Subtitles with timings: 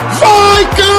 [0.00, 0.91] Vikings!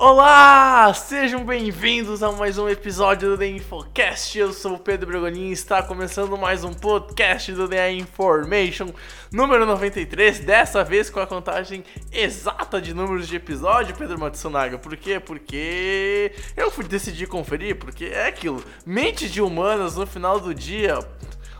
[0.00, 4.38] Olá, sejam bem-vindos a mais um episódio do The Infocast.
[4.38, 8.90] Eu sou o Pedro Bragolin e está começando mais um podcast do The Information,
[9.32, 10.38] número 93.
[10.38, 11.82] Dessa vez com a contagem
[12.12, 14.78] exata de números de episódio, Pedro Matsunaga.
[14.78, 15.18] Por quê?
[15.18, 18.62] Porque eu fui decidir conferir, porque é aquilo.
[18.86, 21.00] Mente de humanas no final do dia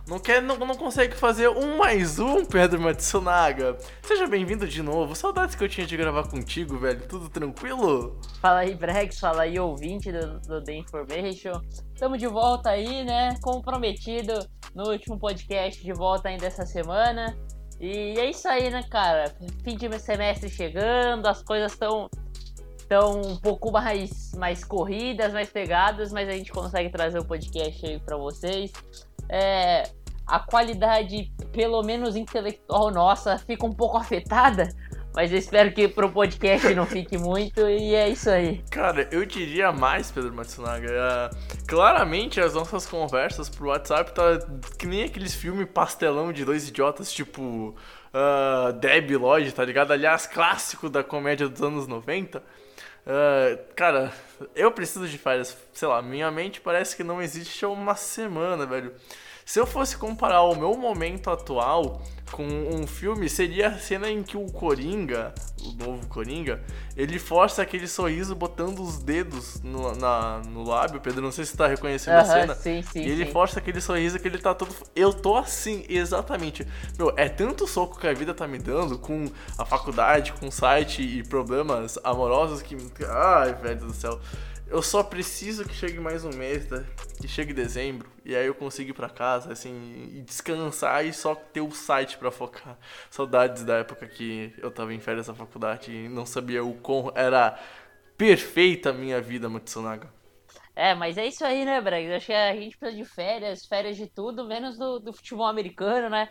[0.09, 3.77] não, quer, não, não consegue fazer um mais um, Pedro Matsunaga.
[4.03, 5.15] Seja bem-vindo de novo.
[5.15, 7.07] Saudades que eu tinha de gravar contigo, velho.
[7.07, 8.19] Tudo tranquilo?
[8.41, 11.61] Fala aí, Brex, fala aí, ouvinte do, do The Information.
[11.93, 13.37] Estamos de volta aí, né?
[13.43, 14.33] Como prometido
[14.75, 17.37] no último podcast, de volta ainda essa semana.
[17.79, 19.35] E é isso aí, né, cara?
[19.63, 22.09] Fim de semestre chegando, as coisas estão
[22.79, 27.85] estão um pouco mais, mais corridas, mais pegadas, mas a gente consegue trazer o podcast
[27.85, 28.73] aí para vocês.
[29.29, 29.83] É,
[30.29, 34.69] a qualidade, pelo menos intelectual nossa, fica um pouco afetada,
[35.15, 38.63] mas eu espero que pro podcast não fique muito e é isso aí.
[38.71, 40.89] Cara, eu diria mais, Pedro Matsunaga.
[40.89, 41.31] É,
[41.67, 44.39] claramente as nossas conversas pro WhatsApp tá
[44.79, 47.75] que nem aqueles filmes pastelão de dois idiotas, tipo
[48.15, 49.93] uh, Deb Lloyd, tá ligado?
[49.93, 52.39] Aliás, clássico da comédia dos anos 90.
[52.39, 54.13] Uh, cara,
[54.55, 55.57] eu preciso de férias.
[55.73, 58.95] Sei lá, minha mente parece que não existe há uma semana, velho.
[59.49, 64.23] Se eu fosse comparar o meu momento atual com um filme, seria a cena em
[64.23, 65.33] que o Coringa,
[65.63, 66.63] o novo Coringa,
[66.95, 71.01] ele força aquele sorriso botando os dedos no, na, no lábio.
[71.01, 72.55] Pedro, não sei se você tá reconhecendo a cena.
[72.55, 73.33] Sim, sim, e ele sim.
[73.33, 74.75] força aquele sorriso que ele tá todo.
[74.95, 76.69] Eu tô assim, exatamente.
[76.99, 80.53] Meu, é tanto soco que a vida tá me dando com a faculdade, com o
[80.53, 82.77] site e problemas amorosos que.
[83.09, 84.21] Ai, velho do céu.
[84.71, 86.85] Eu só preciso que chegue mais um mês, tá?
[87.21, 91.35] que chegue dezembro, e aí eu consigo ir pra casa, assim, e descansar e só
[91.35, 92.79] ter o site pra focar.
[93.11, 97.11] Saudades da época que eu tava em férias da faculdade e não sabia o quão
[97.17, 97.59] era
[98.17, 100.13] perfeita a minha vida, Matsunaga.
[100.77, 102.13] É, mas é isso aí, né, Breg?
[102.13, 106.09] Acho que a gente precisa de férias, férias de tudo, menos do, do futebol americano,
[106.09, 106.29] né?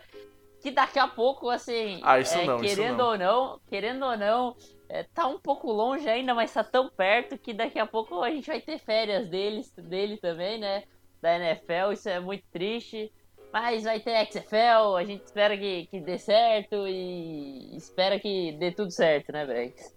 [0.62, 3.06] Que daqui a pouco, assim, Ah, isso é, não, isso querendo não.
[3.08, 4.56] ou não, querendo ou não,
[4.88, 8.30] é, tá um pouco longe ainda, mas tá tão perto que daqui a pouco a
[8.30, 10.84] gente vai ter férias deles, dele também, né?
[11.20, 13.12] Da NFL, isso é muito triste.
[13.52, 18.70] Mas vai ter XFL, a gente espera que, que dê certo e espera que dê
[18.70, 19.96] tudo certo, né, Brex?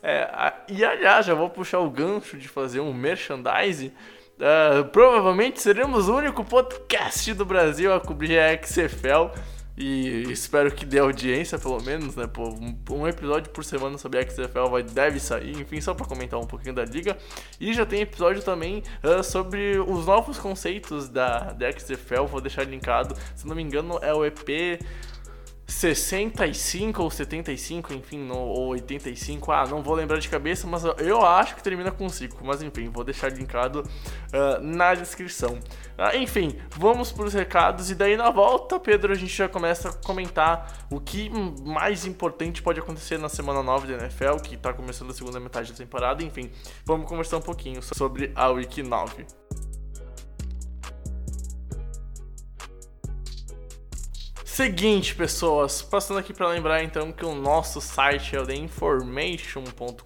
[0.00, 3.92] É, e aliás, já vou puxar o gancho de fazer um merchandise.
[4.40, 9.30] Ah, provavelmente seremos o único podcast do Brasil a cobrir a XFL.
[9.76, 12.26] E espero que dê audiência, pelo menos, né?
[12.26, 12.54] Pô,
[12.90, 16.46] um, episódio por semana sobre a XFL vai, deve sair, enfim, só pra comentar um
[16.46, 17.16] pouquinho da liga.
[17.58, 22.64] E já tem episódio também ah, sobre os novos conceitos da, da XFL, vou deixar
[22.64, 23.16] linkado.
[23.34, 24.78] Se não me engano, é o EP
[25.72, 31.56] 65 ou 75, enfim, ou 85, ah, não vou lembrar de cabeça, mas eu acho
[31.56, 33.82] que termina com 5, mas enfim, vou deixar linkado
[34.32, 35.58] ah, na descrição.
[35.96, 39.88] Ah, enfim, vamos para os recados e daí na volta, Pedro, a gente já começa
[39.88, 41.30] a comentar o que
[41.64, 45.72] mais importante pode acontecer na semana 9 da NFL, que tá começando a segunda metade
[45.72, 46.50] da temporada, enfim,
[46.84, 49.41] vamos conversar um pouquinho sobre a Week 9.
[54.52, 59.98] Seguinte, pessoas, passando aqui para lembrar então que o nosso site é o theinformation.com.br,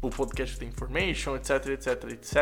[0.00, 2.36] o podcast The Information, etc, etc, etc.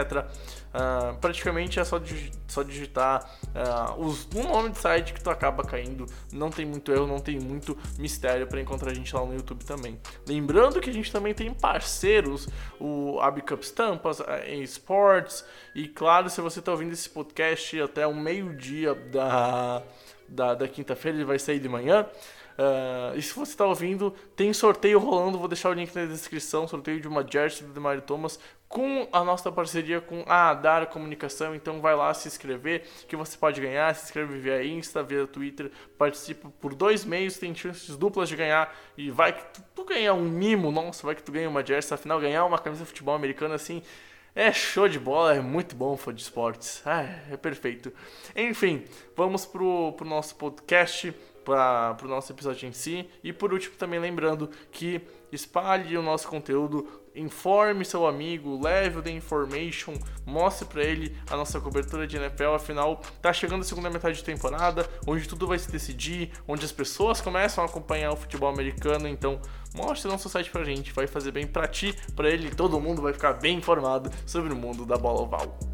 [0.75, 3.25] Uh, praticamente é só, digi só digitar
[3.55, 6.07] uh, os, um nome de site que tu acaba caindo.
[6.33, 9.65] Não tem muito erro, não tem muito mistério para encontrar a gente lá no YouTube
[9.65, 9.99] também.
[10.27, 12.49] Lembrando que a gente também tem parceiros,
[12.81, 15.45] o Abicup Stampas, a Sports.
[15.75, 19.83] E claro, se você está ouvindo esse podcast até o meio-dia da,
[20.29, 22.07] da, da quinta-feira, ele vai sair de manhã.
[22.57, 26.69] Uh, e se você está ouvindo, tem sorteio rolando, vou deixar o link na descrição,
[26.69, 31.55] sorteio de uma jersey do Demario Thomas com a nossa parceria com a Adar Comunicação,
[31.55, 35.71] então vai lá se inscrever, que você pode ganhar, se inscreve via Insta, via Twitter,
[35.97, 40.13] participa por dois meios, tem chances duplas de ganhar, e vai que tu, tu ganha
[40.13, 43.15] um mimo, nossa, vai que tu ganha uma jersey, afinal ganhar uma camisa de futebol
[43.15, 43.81] americano assim,
[44.35, 46.83] é show de bola, é muito bom fã de esportes.
[46.85, 47.93] Ah, é perfeito.
[48.35, 48.85] Enfim,
[49.17, 51.15] vamos pro, pro nosso podcast
[51.45, 53.09] para o nosso episódio em si.
[53.23, 55.01] E por último, também lembrando que
[55.31, 59.95] espalhe o nosso conteúdo, informe seu amigo, leve o The Information,
[60.27, 62.55] mostre para ele a nossa cobertura de NFL.
[62.55, 66.73] Afinal, tá chegando a segunda metade de temporada, onde tudo vai se decidir, onde as
[66.73, 69.07] pessoas começam a acompanhar o futebol americano.
[69.09, 69.41] Então,
[69.75, 73.13] mostre nosso site pra gente, vai fazer bem para ti, para ele, todo mundo vai
[73.13, 75.74] ficar bem informado sobre o mundo da bola oval.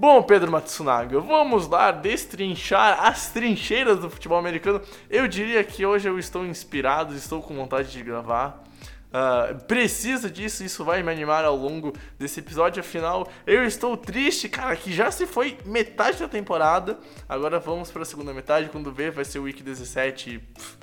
[0.00, 4.80] Bom, Pedro Matsunaga, vamos lá destrinchar as trincheiras do futebol americano.
[5.10, 8.62] Eu diria que hoje eu estou inspirado, estou com vontade de gravar.
[9.08, 12.78] Uh, precisa disso, isso vai me animar ao longo desse episódio.
[12.78, 16.96] Afinal, eu estou triste, cara, que já se foi metade da temporada.
[17.28, 18.68] Agora vamos para a segunda metade.
[18.68, 20.38] Quando ver, vai ser o Week 17.
[20.38, 20.78] Pff,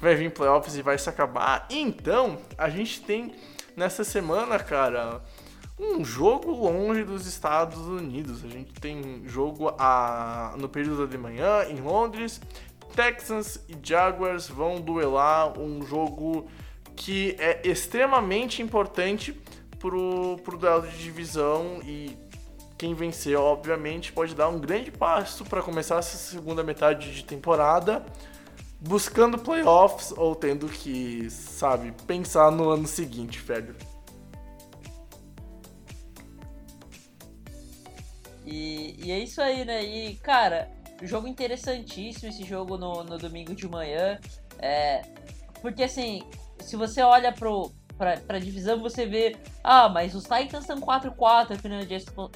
[0.00, 1.68] vai vir playoffs e vai se acabar.
[1.70, 3.32] Então, a gente tem
[3.76, 5.22] nessa semana, cara
[5.82, 8.44] um jogo longe dos Estados Unidos.
[8.44, 12.40] A gente tem jogo a, no período de manhã em Londres.
[12.94, 16.46] Texans e Jaguars vão duelar um jogo
[16.94, 19.36] que é extremamente importante
[19.78, 22.16] pro, pro duelo de divisão e
[22.78, 28.04] quem vencer, obviamente, pode dar um grande passo para começar essa segunda metade de temporada,
[28.80, 33.74] buscando playoffs ou tendo que, sabe, pensar no ano seguinte, velho.
[38.44, 39.82] E, e é isso aí, né?
[39.84, 40.70] E, cara,
[41.02, 44.18] jogo interessantíssimo esse jogo no, no domingo de manhã.
[44.58, 45.02] É,
[45.60, 46.22] porque, assim,
[46.60, 49.36] se você olha pro, pra, pra divisão, você vê...
[49.62, 51.84] Ah, mas os Titans estão 4-4 aqui no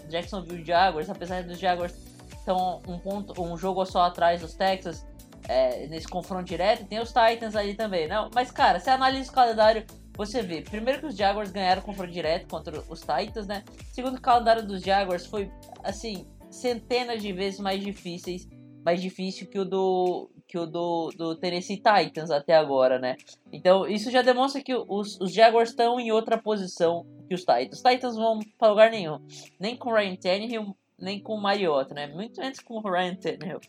[0.08, 1.94] Jacksonville Jaguars, apesar dos Jaguars
[2.30, 5.04] estão um, ponto, um jogo só atrás dos Texas.
[5.48, 8.28] É, nesse confronto direto, tem os Titans ali também, não?
[8.34, 9.86] Mas, cara, você analisa o calendário
[10.16, 13.62] você vê, primeiro que os Jaguars ganharam confronto direto contra os Titans, né?
[13.92, 15.50] Segundo, o calendário dos Jaguars foi,
[15.84, 18.48] assim, centenas de vezes mais difíceis,
[18.84, 23.16] mais difícil que o do que o do, do Tennessee Titans até agora, né?
[23.52, 27.72] Então, isso já demonstra que os, os Jaguars estão em outra posição que os Titans.
[27.72, 29.18] Os Titans vão para lugar nenhum.
[29.58, 32.06] Nem com o Ryan Tannehill, nem com o Mariota, né?
[32.06, 33.60] Muito menos com o Ryan Tannehill.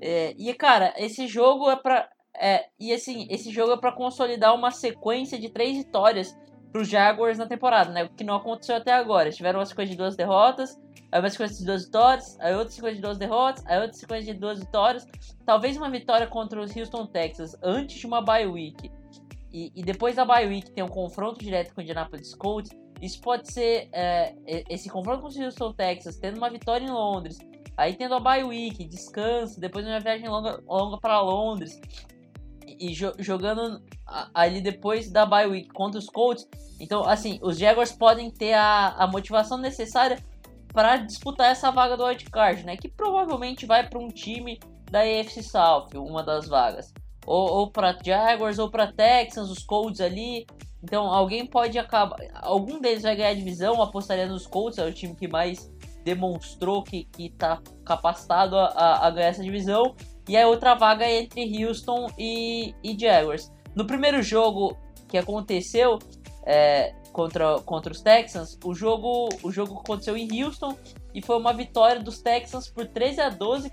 [0.00, 2.08] É, e, cara, esse jogo é para
[2.40, 6.36] é, e assim, esse jogo é para consolidar uma sequência de três vitórias
[6.72, 8.04] para os Jaguars na temporada, né?
[8.04, 9.30] O que não aconteceu até agora.
[9.30, 10.78] Tiveram uma sequência de duas derrotas,
[11.10, 14.34] aí uma sequência de duas vitórias, aí outra sequência de duas derrotas, aí outra sequência
[14.34, 15.06] de duas vitórias.
[15.44, 18.90] Talvez uma vitória contra os Houston Texas antes de uma bye week.
[19.52, 22.70] E, e depois da bye week tem um confronto direto com o Indianapolis Colts.
[23.00, 24.34] Isso pode ser é,
[24.68, 27.38] esse confronto com os Houston Texas, tendo uma vitória em Londres,
[27.76, 31.78] aí tendo a bye week, descanso, depois uma viagem longa, longa para Londres
[32.66, 33.82] e jo jogando
[34.34, 36.46] ali depois da bye week contra os Colts.
[36.80, 40.18] Então, assim, os Jaguars podem ter a, a motivação necessária
[40.72, 42.76] para disputar essa vaga do wild card, né?
[42.76, 46.92] Que provavelmente vai para um time da AFC South, uma das vagas.
[47.26, 50.46] Ou, ou para Jaguars ou para Texans, os Colts ali.
[50.82, 52.18] Então, alguém pode acabar.
[52.34, 55.70] Algum deles vai ganhar a divisão, apostaria nos Colts, é o time que mais
[56.04, 59.96] demonstrou que está capacitado a, a ganhar essa divisão.
[60.28, 63.52] E a outra vaga é entre Houston e, e Jaguars.
[63.74, 64.76] No primeiro jogo
[65.08, 65.98] que aconteceu
[66.44, 70.76] é, contra, contra os Texans, o jogo, o jogo aconteceu em Houston
[71.14, 73.72] e foi uma vitória dos Texans por 13 a 12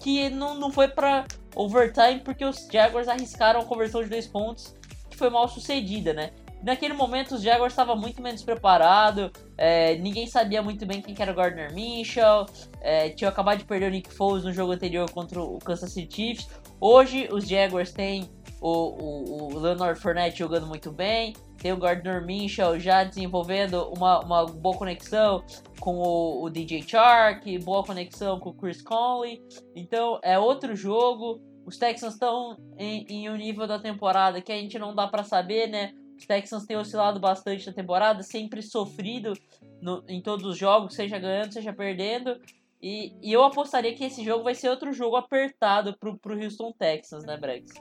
[0.00, 1.24] que não, não foi para
[1.56, 4.74] overtime porque os Jaguars arriscaram a conversão de dois pontos
[5.10, 6.30] que foi mal sucedida, né?
[6.64, 11.20] Naquele momento, os Jaguars estavam muito menos preparados, é, ninguém sabia muito bem quem que
[11.20, 12.46] era o Gardner Minshew,
[12.80, 16.14] é, tinha acabado de perder o Nick Foles no jogo anterior contra o Kansas City
[16.14, 16.48] Chiefs.
[16.80, 18.30] Hoje, os Jaguars têm
[18.62, 24.20] o, o, o Leonard Fournette jogando muito bem, tem o Gardner Minshew já desenvolvendo uma,
[24.20, 25.44] uma boa conexão
[25.80, 29.42] com o, o DJ Chark, boa conexão com o Chris Conley.
[29.76, 31.42] Então, é outro jogo.
[31.66, 35.24] Os Texans estão em, em um nível da temporada que a gente não dá para
[35.24, 35.92] saber, né?
[36.16, 39.32] Os Texans têm oscilado bastante na temporada, sempre sofrido
[39.80, 42.40] no, em todos os jogos, seja ganhando, seja perdendo.
[42.80, 46.72] E, e, eu apostaria que esse jogo vai ser outro jogo apertado pro, pro Houston
[46.72, 47.72] Texans, né, Brex?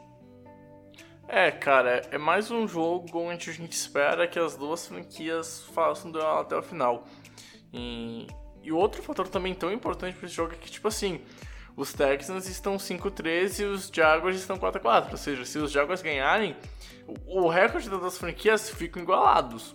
[1.28, 6.12] É, cara, é mais um jogo onde a gente espera que as duas franquias façam
[6.12, 7.06] duelo até o final.
[7.74, 8.28] E,
[8.62, 11.22] e outro fator também tão importante para esse jogo é que, tipo assim,
[11.76, 15.12] os Texans estão 5-3 e os Jaguars estão 4-4.
[15.12, 16.56] Ou seja, se os Jaguars ganharem,
[17.26, 19.74] o recorde das franquias ficam igualados.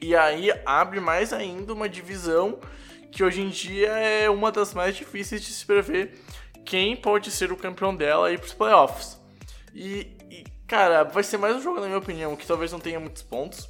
[0.00, 2.60] E aí abre mais ainda uma divisão
[3.10, 6.18] que hoje em dia é uma das mais difíceis de se prever
[6.64, 9.20] quem pode ser o campeão dela aí pros playoffs.
[9.72, 12.98] E, e, cara, vai ser mais um jogo, na minha opinião, que talvez não tenha
[12.98, 13.68] muitos pontos,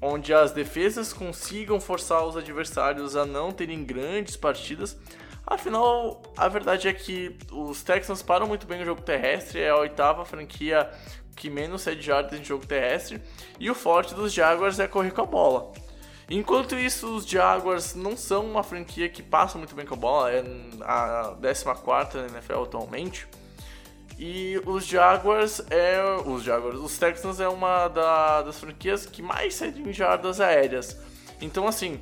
[0.00, 4.96] onde as defesas consigam forçar os adversários a não terem grandes partidas,
[5.46, 9.76] Afinal, a verdade é que os Texans param muito bem no jogo terrestre, é a
[9.76, 10.90] oitava franquia
[11.34, 13.20] que menos cede jardas em jogo terrestre,
[13.58, 15.72] e o forte dos Jaguars é correr com a bola.
[16.30, 20.30] Enquanto isso, os Jaguars não são uma franquia que passa muito bem com a bola,
[20.32, 20.44] é
[20.82, 23.26] a 14 na NFL atualmente.
[24.18, 26.00] E os Jaguars é.
[26.24, 30.96] Os Jaguars, os Texans é uma da, das franquias que mais cedem jardas aéreas.
[31.40, 32.00] Então assim,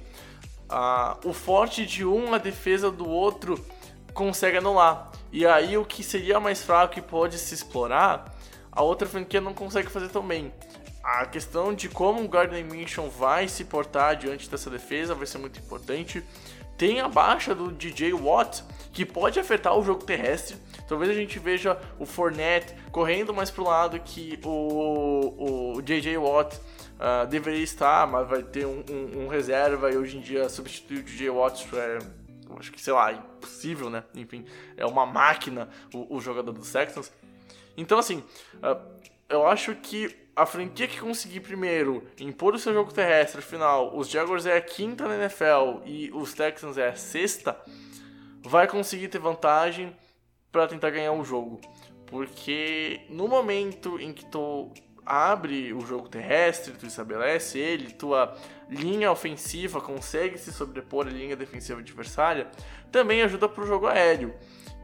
[0.71, 3.63] ah, o forte de um, a defesa do outro
[4.15, 5.11] consegue anular.
[5.33, 8.35] E aí o que seria mais fraco e pode se explorar,
[8.71, 10.53] a outra franquia não consegue fazer tão bem.
[11.03, 15.39] A questão de como o Gardner Minshew vai se portar diante dessa defesa vai ser
[15.39, 16.23] muito importante.
[16.77, 18.63] Tem a baixa do DJ Watt,
[18.93, 20.57] que pode afetar o jogo terrestre.
[20.89, 26.59] Talvez a gente veja o Fournette correndo mais pro lado que o, o JJ Watt
[27.01, 31.01] uh, deveria estar, mas vai ter um, um, um, reserva e hoje em dia substituir
[31.01, 31.99] o DJ Watts é,
[32.59, 34.05] acho que sei lá, impossível, né?
[34.15, 34.45] Enfim,
[34.77, 37.11] é uma máquina o, o jogador dos Texans.
[37.77, 38.23] Então, assim,
[38.57, 43.97] uh, eu acho que a franquia que conseguir primeiro impor o seu jogo terrestre, afinal,
[43.97, 47.57] os Jaguars é a quinta na NFL e os Texans é a sexta,
[48.43, 49.97] vai conseguir ter vantagem
[50.51, 51.61] para tentar ganhar o jogo.
[52.07, 54.73] Porque no momento em que tu
[55.11, 58.37] abre o jogo terrestre, tu estabelece ele, tua
[58.69, 62.47] linha ofensiva consegue se sobrepor à linha defensiva adversária,
[62.93, 64.33] também ajuda pro jogo aéreo.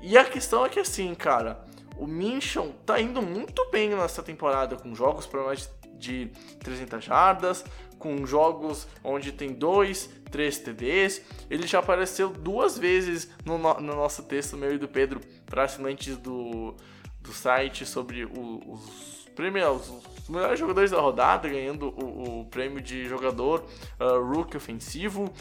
[0.03, 1.65] E a questão é que assim, cara,
[1.97, 7.65] o Minchon tá indo muito bem nessa temporada com jogos para mais de 300 jardas,
[7.97, 11.23] com jogos onde tem dois, três TDs.
[11.49, 15.63] Ele já apareceu duas vezes no, no, no nosso texto, meu e do Pedro, para
[15.63, 16.75] assinantes do,
[17.21, 22.81] do site sobre o, os prêmios, os melhores jogadores da rodada, ganhando o, o prêmio
[22.81, 23.65] de jogador
[24.01, 25.33] uh, rookie ofensivo.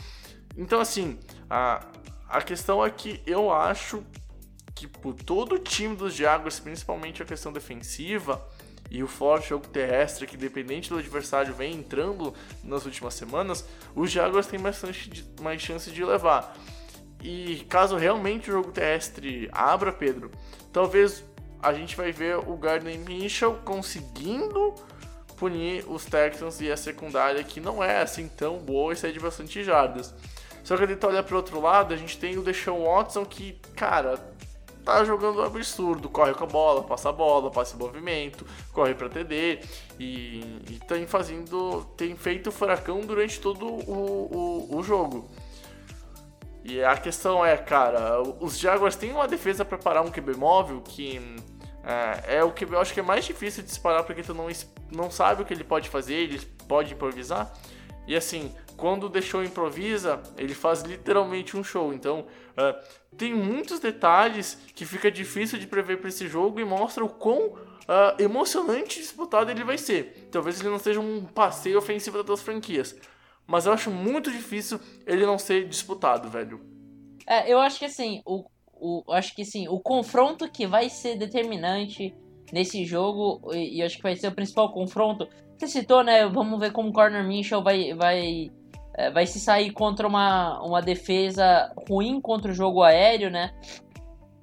[0.57, 1.85] Então, assim, a,
[2.27, 4.03] a questão é que eu acho
[4.73, 8.45] que por todo o time dos Jaguars, principalmente a questão defensiva
[8.91, 14.11] e o forte jogo terrestre, que dependente do adversário vem entrando nas últimas semanas, os
[14.11, 16.55] Jaguars têm mais chance de, mais chance de levar.
[17.23, 20.29] E caso realmente o jogo terrestre abra, Pedro,
[20.71, 21.23] talvez
[21.65, 24.75] a gente vai ver o Gardner Minshew conseguindo
[25.35, 29.19] punir os Texans e a secundária que não é assim tão boa e sai de
[29.19, 30.13] bastante jardas.
[30.63, 33.59] Só que a gente olhar para outro lado, a gente tem o Deshaun Watson que,
[33.75, 34.17] cara,
[34.83, 38.93] tá jogando um absurdo, corre com a bola, passa a bola, passa em movimento, corre
[38.93, 39.59] para TD
[39.99, 45.27] e, e tem fazendo, tem feito furacão durante todo o, o, o jogo.
[46.63, 50.81] E a questão é, cara, os Jaguars têm uma defesa para parar um QB móvel
[50.81, 51.21] que
[51.85, 54.47] é, é, o que eu acho que é mais difícil de disparar porque tu não,
[54.91, 57.53] não sabe o que ele pode fazer, ele pode improvisar.
[58.07, 61.93] E assim, quando o improvisa, ele faz literalmente um show.
[61.93, 62.25] Então,
[62.57, 62.75] é,
[63.17, 67.47] tem muitos detalhes que fica difícil de prever para esse jogo e mostra o quão
[67.47, 70.27] uh, emocionante disputado ele vai ser.
[70.31, 72.95] Talvez ele não seja um passeio ofensivo das franquias,
[73.47, 76.59] mas eu acho muito difícil ele não ser disputado, velho.
[77.27, 78.45] É, eu acho que assim, o,
[78.79, 82.13] o, acho que sim, o confronto que vai ser determinante
[82.51, 85.27] nesse jogo, e, e, acho que vai ser o principal confronto.
[85.57, 86.27] Você citou, né?
[86.27, 88.51] Vamos ver como o Corner Mitchell vai, vai,
[88.95, 93.53] é, vai se sair contra uma, uma defesa ruim contra o jogo aéreo, né?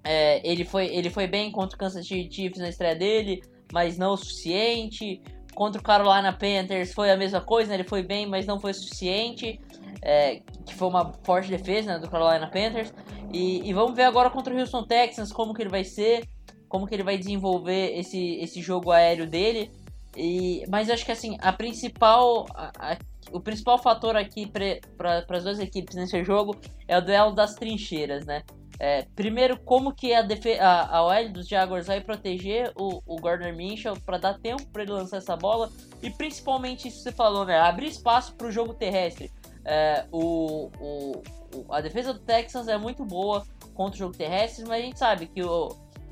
[0.05, 3.41] É, ele, foi, ele foi bem contra o Kansas City Chiefs na estreia dele,
[3.73, 5.23] mas não o suficiente.
[5.55, 7.77] Contra o Carolina Panthers foi a mesma coisa, né?
[7.77, 9.61] Ele foi bem, mas não foi suficiente.
[10.05, 12.93] É, que foi uma forte defesa né, do Carolina Panthers.
[13.33, 16.29] E, e, vamos ver agora contra o Houston Texans como que ele vai ser,
[16.69, 19.71] como que ele vai desenvolver esse, esse jogo aéreo dele.
[20.17, 22.99] E, mas acho que assim, a principal, a, a,
[23.31, 26.57] o principal fator aqui para as duas equipes nesse jogo
[26.89, 28.43] é o duelo das trincheiras, né?
[28.85, 30.27] É, primeiro, como que a,
[30.61, 34.83] a, a OL dos Jaguars vai proteger o, o Gardner Minshew para dar tempo para
[34.83, 35.71] ele lançar essa bola
[36.03, 37.61] e principalmente isso que você falou, né?
[37.61, 39.31] Abrir espaço para o jogo terrestre.
[39.65, 41.23] É, o, o,
[41.69, 45.27] a defesa do Texans é muito boa contra o jogo terrestre, mas a gente sabe
[45.29, 45.69] que o,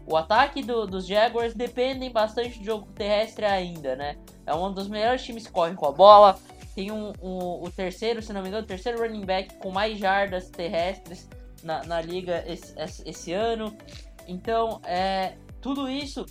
[0.07, 4.17] o ataque do, dos Jaguars dependem bastante do jogo terrestre ainda, né?
[4.47, 6.39] É um dos melhores times que correm com a bola.
[6.77, 9.99] Tem um, um, o terceiro, se não me engano, o terceiro running back com mais
[9.99, 11.29] jardas terrestres
[11.62, 12.75] na, na liga esse,
[13.09, 13.76] esse ano.
[14.26, 16.25] Então, é, tudo isso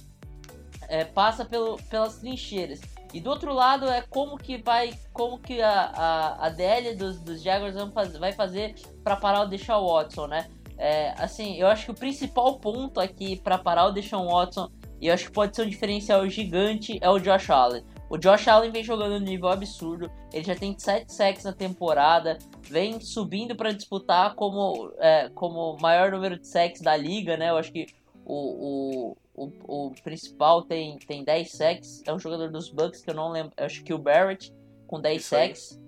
[0.87, 2.81] é, passa pelo, pelas trincheiras.
[3.13, 7.19] E do outro lado é como que vai, como que a, a, a DL dos,
[7.19, 7.75] dos Jaguars
[8.19, 10.47] vai fazer para parar o Deshaun Watson, né?
[10.77, 14.69] É, assim, eu acho que o principal ponto aqui para parar o Deshaun Watson,
[15.01, 17.83] e eu acho que pode ser um diferencial gigante, é o Josh Allen.
[18.09, 22.39] O Josh Allen vem jogando no nível absurdo, ele já tem 7 sacks na temporada,
[22.63, 27.51] vem subindo para disputar como, é, como maior número de sacks da liga, né?
[27.51, 27.85] Eu acho que
[28.25, 33.11] o, o, o, o, principal tem, tem 10 sacks, é um jogador dos Bucks que
[33.11, 34.51] eu não lembro, eu acho que o Barrett
[34.87, 35.79] com 10 Isso sacks.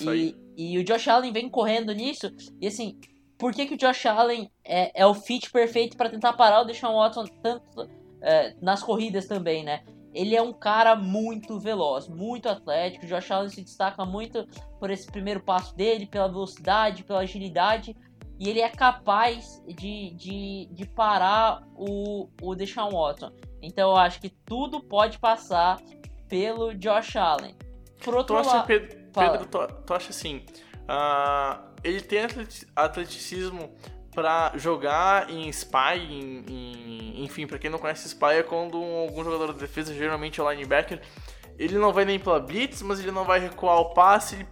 [0.00, 2.98] E, e o Josh Allen vem correndo nisso, e assim,
[3.36, 6.64] por que, que o Josh Allen é, é o fit perfeito para tentar parar o
[6.64, 7.86] Deshaun Watson tanto
[8.22, 9.82] é, nas corridas também, né?
[10.16, 13.04] Ele é um cara muito veloz, muito atlético.
[13.04, 14.46] O Josh Allen se destaca muito
[14.80, 17.94] por esse primeiro passo dele, pela velocidade, pela agilidade.
[18.40, 23.30] E ele é capaz de, de, de parar o, o Deshaun Watson.
[23.60, 25.78] Então eu acho que tudo pode passar
[26.26, 27.54] pelo Josh Allen.
[28.02, 28.66] Por outro lado.
[28.66, 30.46] Pedro, Pedro tu, tu, acha assim.
[30.88, 32.20] Uh, ele tem
[32.74, 33.70] atleticismo
[34.16, 39.00] para jogar em spy, em, em, enfim, para quem não conhece spy é quando um,
[39.00, 41.02] algum jogador de defesa, geralmente o linebacker,
[41.58, 44.46] ele não vai nem pela blitz, mas ele não vai recuar o passe, ele,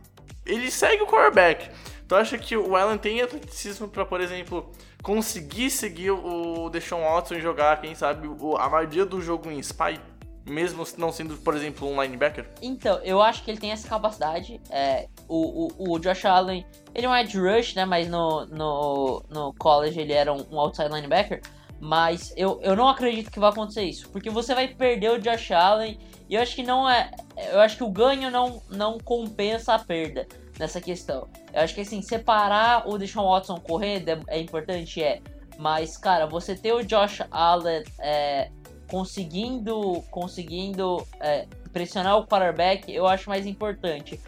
[0.45, 1.71] ele segue o quarterback.
[2.07, 4.71] Tu acha que o Allen tem atleticismo para, por exemplo,
[5.03, 9.99] conseguir seguir o Deshaun Watson e jogar, quem sabe, a maioria do jogo em spy?
[10.47, 12.47] Mesmo não sendo, por exemplo, um linebacker?
[12.61, 14.61] Então, eu acho que ele tem essa capacidade.
[14.71, 17.85] É, o, o, o Josh Allen, ele é um edge rush, né?
[17.85, 21.41] Mas no, no, no college ele era um, um outside linebacker.
[21.81, 24.09] Mas eu, eu não acredito que vai acontecer isso.
[24.11, 25.99] Porque você vai perder o Josh Allen.
[26.29, 27.11] E eu acho que não é.
[27.53, 30.27] Eu acho que o ganho não, não compensa a perda
[30.59, 31.29] nessa questão.
[31.53, 35.21] Eu acho que assim, separar o Deshaun Watson correndo é, é importante, é.
[35.59, 38.51] Mas, cara, você ter o Josh Allen é,
[38.95, 44.21] conseguindo, conseguindo é, pressionar o quarterback, eu acho mais importante.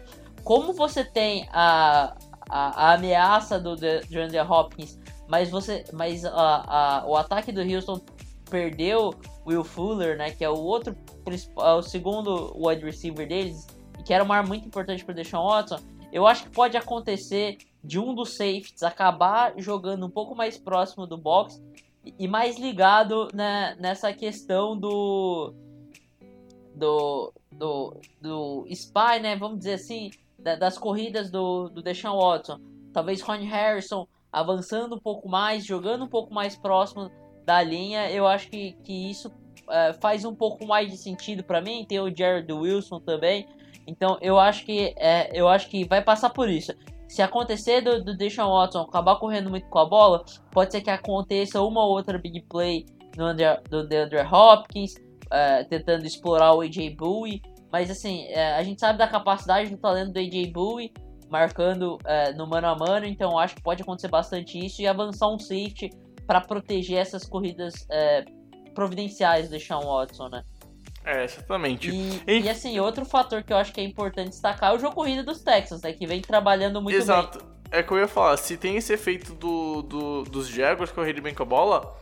[0.43, 2.17] Como você tem a,
[2.49, 8.01] a, a ameaça do DeAndre Hopkins, mas você, mas a, a, o ataque do Houston
[8.49, 9.13] perdeu
[9.45, 10.93] Will Fuller, né, que é o outro
[11.25, 13.67] é o segundo wide receiver deles,
[14.05, 15.79] que era uma arma muito importante para o Deshaun Watson.
[16.11, 21.07] Eu acho que pode acontecer de um dos safeties acabar jogando um pouco mais próximo
[21.07, 21.61] do box
[22.17, 25.53] e mais ligado né, nessa questão do,
[26.75, 32.59] do, do, do spy, né, vamos dizer assim, da, das corridas do, do Deshaun Watson.
[32.93, 37.11] Talvez Ron Harrison avançando um pouco mais, jogando um pouco mais próximo
[37.45, 39.31] da linha, eu acho que, que isso
[39.69, 41.85] é, faz um pouco mais de sentido para mim.
[41.87, 43.47] Tem o Jared Wilson também,
[43.85, 46.73] então eu acho que é, eu acho que vai passar por isso.
[47.07, 50.89] Se acontecer do, do Deshaun Watson acabar correndo muito com a bola, pode ser que
[50.89, 54.93] aconteça uma ou outra big play do Andrew, DeAndre Hopkins,
[55.25, 57.41] uh, tentando explorar o AJ Bowie.
[57.71, 60.91] Mas assim, uh, a gente sabe da capacidade do talento do AJ Bowie,
[61.29, 65.27] marcando uh, no mano a mano, então acho que pode acontecer bastante isso e avançar
[65.27, 65.89] um safety
[66.25, 67.87] para proteger essas corridas
[68.75, 70.43] providenciais do Deshaun Watson, né?
[71.07, 71.89] É, exatamente.
[71.89, 72.41] E, e...
[72.41, 75.23] e, assim, outro fator que eu acho que é importante destacar é o jogo corrida
[75.23, 75.93] dos Texans, né?
[75.93, 77.39] Que vem trabalhando muito Exato.
[77.39, 77.47] bem.
[77.71, 81.33] É que eu ia falar, se tem esse efeito do, do, dos Jaguars correrem bem
[81.33, 81.95] com a bola,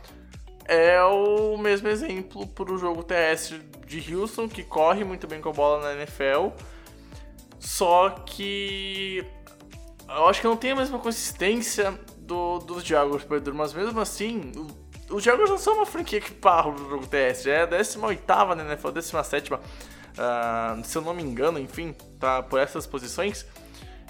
[0.66, 5.50] é o mesmo exemplo para o jogo terrestre de Houston, que corre muito bem com
[5.50, 6.48] a bola na NFL.
[7.60, 9.24] Só que
[10.08, 14.50] eu acho que não tem a mesma consistência do, dos Jaguars, Pedro, mas mesmo assim,
[15.10, 18.22] os Jaguars não são uma franquia que parra no jogo terrestre, é a 18
[18.56, 18.76] né?
[18.76, 19.58] Foi a 17, uh,
[20.84, 23.46] se eu não me engano, enfim, tá por essas posições.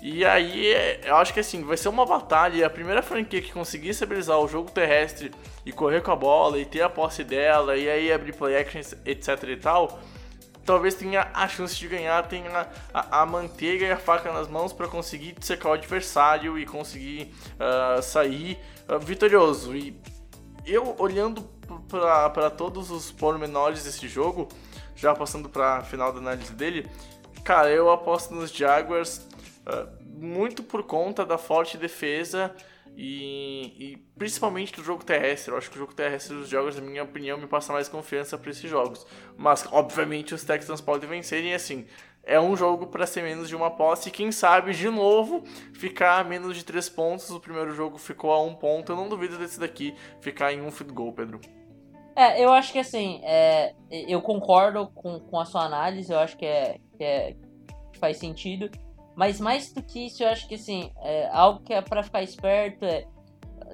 [0.02, 2.66] E aí, eu acho que assim, vai ser uma batalha.
[2.66, 5.32] A primeira franquia que conseguir estabilizar o jogo terrestre
[5.64, 8.80] e correr com a bola e ter a posse dela, e aí abrir play action,
[9.04, 9.98] etc e tal,
[10.64, 14.72] talvez tenha a chance de ganhar, tenha a, a manteiga e a faca nas mãos
[14.72, 19.74] para conseguir secar o adversário e conseguir uh, sair uh, vitorioso.
[19.74, 19.98] E
[20.66, 21.42] eu olhando
[21.88, 24.48] para todos os pormenores desse jogo,
[24.94, 26.88] já passando para final da análise dele,
[27.44, 29.26] cara, eu aposto nos Jaguars
[29.66, 32.54] uh, muito por conta da forte defesa
[32.96, 35.52] e, e, principalmente do jogo terrestre.
[35.52, 38.38] Eu acho que o jogo terrestre dos jogos, na minha opinião, me passa mais confiança
[38.38, 39.06] para esses jogos.
[39.36, 41.86] Mas, obviamente, os Texans podem vencer e, assim,
[42.26, 44.08] é um jogo para ser menos de uma posse.
[44.08, 47.30] E quem sabe, de novo, ficar a menos de três pontos.
[47.30, 48.92] O primeiro jogo ficou a um ponto.
[48.92, 51.40] Eu não duvido desse daqui ficar em um field goal, Pedro.
[52.16, 56.36] É, eu acho que assim, é, eu concordo com, com a sua análise, eu acho
[56.36, 57.36] que, é, que, é,
[58.00, 58.70] faz sentido.
[59.14, 62.22] Mas mais do que isso, eu acho que assim, é, algo que é para ficar
[62.22, 63.06] esperto é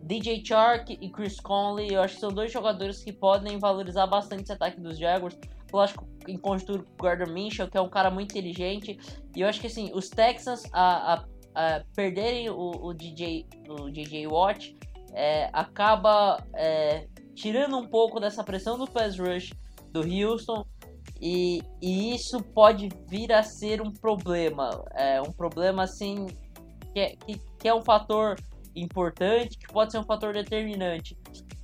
[0.02, 4.42] DJ Chark e Chris Conley, eu acho que são dois jogadores que podem valorizar bastante
[4.42, 5.38] esse ataque dos Jaguars.
[5.72, 8.98] Lógico, em com o Gardner Minshew, que é um cara muito inteligente.
[9.34, 13.90] E eu acho que assim, os Texans a, a, a perderem o, o, DJ, o
[13.90, 14.74] DJ Watt
[15.12, 19.52] é, acaba é, tirando um pouco dessa pressão do pass rush
[19.90, 20.64] do Houston
[21.20, 24.84] e, e isso pode vir a ser um problema.
[24.94, 26.26] É um problema assim
[26.92, 28.36] que é, que, que é um fator
[28.74, 31.16] importante, que pode ser um fator determinante.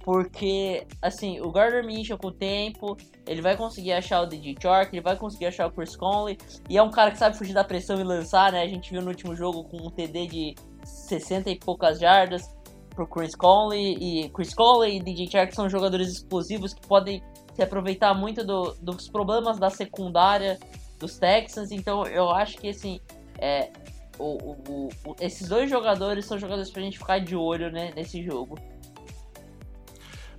[0.04, 4.92] Porque, assim, o Gardner Minshew com o tempo, ele vai conseguir achar o DJ Chark,
[4.92, 6.38] ele vai conseguir achar o Chris Conley.
[6.68, 8.62] E é um cara que sabe fugir da pressão e lançar, né?
[8.62, 12.48] A gente viu no último jogo com um TD de 60 e poucas jardas
[12.94, 13.96] pro Chris Conley.
[14.00, 17.22] E Chris Conley e DJ Chark são jogadores explosivos que podem
[17.54, 20.58] se aproveitar muito do, dos problemas da secundária
[20.98, 21.70] dos Texans.
[21.70, 23.00] Então eu acho que assim,
[23.38, 23.70] é,
[24.18, 28.22] o, o, o, esses dois jogadores são jogadores pra gente ficar de olho né, nesse
[28.22, 28.58] jogo.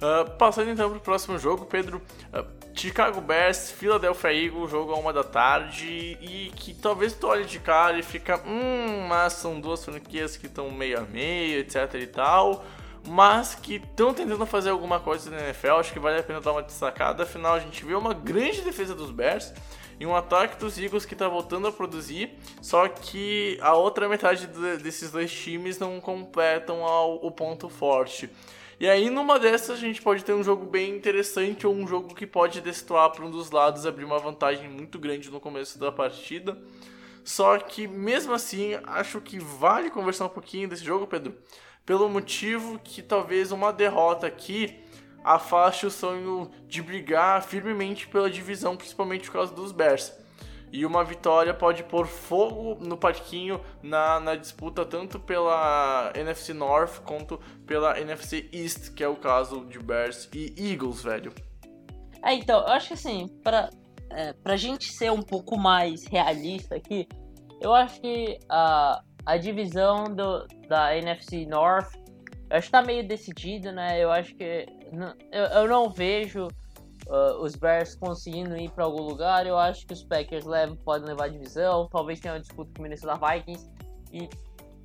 [0.02, 2.02] Uh, passando então pro próximo jogo, Pedro.
[2.34, 6.18] Uh, Chicago Bears, Philadelphia Eagles, jogo a uma da tarde.
[6.22, 8.42] E que talvez tu olhe de cara e fica.
[8.46, 12.66] Hum, mas são duas franquias que estão meio a meio, etc e tal
[13.08, 15.72] mas que estão tentando fazer alguma coisa na NFL.
[15.72, 17.24] Acho que vale a pena dar uma destacada.
[17.24, 19.54] Afinal, a gente vê uma grande defesa dos Bears
[20.00, 22.38] e um ataque dos Eagles que está voltando a produzir.
[22.62, 28.30] Só que a outra metade desses dois times não completam ao, o ponto forte.
[28.80, 32.16] E aí, numa dessas, a gente pode ter um jogo bem interessante ou um jogo
[32.16, 35.92] que pode destoar para um dos lados, abrir uma vantagem muito grande no começo da
[35.92, 36.58] partida.
[37.24, 41.36] Só que, mesmo assim, acho que vale conversar um pouquinho desse jogo, Pedro
[41.90, 44.80] pelo motivo que talvez uma derrota aqui
[45.24, 50.14] afaste o sonho de brigar firmemente pela divisão, principalmente por causa dos Bears.
[50.72, 57.00] E uma vitória pode pôr fogo no parquinho na, na disputa tanto pela NFC North
[57.04, 61.34] quanto pela NFC East, que é o caso de Bears e Eagles, velho.
[62.24, 63.70] É, então, eu acho que assim, pra,
[64.12, 67.08] é, pra gente ser um pouco mais realista aqui,
[67.62, 71.94] eu acho que a, a divisão do, da NFC North,
[72.50, 74.04] eu acho que tá meio decidido, né?
[74.04, 74.66] Eu acho que.
[75.32, 76.48] Eu, eu não vejo
[77.10, 79.46] uh, os Bears conseguindo ir para algum lugar.
[79.46, 81.88] Eu acho que os Packers levam, podem levar a divisão.
[81.92, 83.70] Talvez tenha uma disputa com o Minnesota Vikings.
[84.14, 84.30] E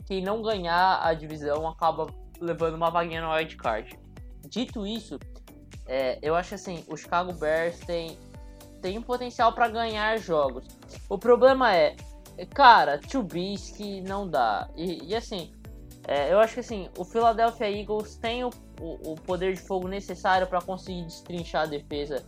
[0.06, 2.06] quem não ganhar a divisão acaba
[2.40, 3.98] levando uma vaguinha no wild card.
[4.48, 5.18] Dito isso,
[5.86, 8.18] é, eu acho assim, o Chicago Bears tem,
[8.82, 10.66] tem um potencial para ganhar jogos.
[11.08, 11.96] O problema é,
[12.52, 14.68] Cara, Trubisky não dá.
[14.76, 15.52] E, e assim,
[16.06, 19.88] é, eu acho que assim, o Philadelphia Eagles tem o, o, o poder de fogo
[19.88, 22.24] necessário para conseguir destrinchar a defesa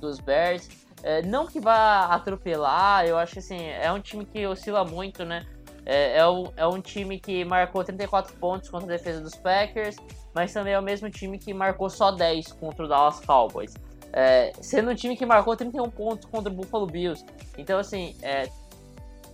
[0.00, 0.68] dos Bears.
[1.02, 5.24] É, não que vá atropelar, eu acho que assim, é um time que oscila muito,
[5.24, 5.46] né?
[5.86, 9.96] É, é, um, é um time que marcou 34 pontos contra a defesa dos Packers,
[10.34, 13.74] mas também é o mesmo time que marcou só 10 contra o Dallas Cowboys.
[14.12, 17.24] É, sendo um time que marcou 31 pontos contra o Buffalo Bills.
[17.56, 18.50] Então, assim, é,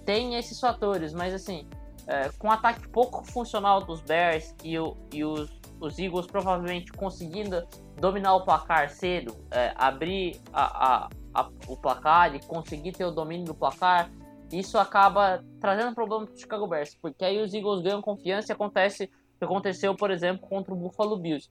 [0.04, 1.66] tem esses fatores, mas assim,
[2.06, 5.50] é, com o ataque pouco funcional dos Bears e, o, e os,
[5.86, 7.66] os, Eagles provavelmente conseguindo
[7.96, 13.10] dominar o placar cedo, é, abrir a, a, a, o placar e conseguir ter o
[13.10, 14.10] domínio do placar,
[14.52, 18.54] isso acaba trazendo problema para o Chicago Bears, porque aí os Eagles ganham confiança e
[18.54, 21.50] acontece o que aconteceu, por exemplo, contra o Buffalo Bills.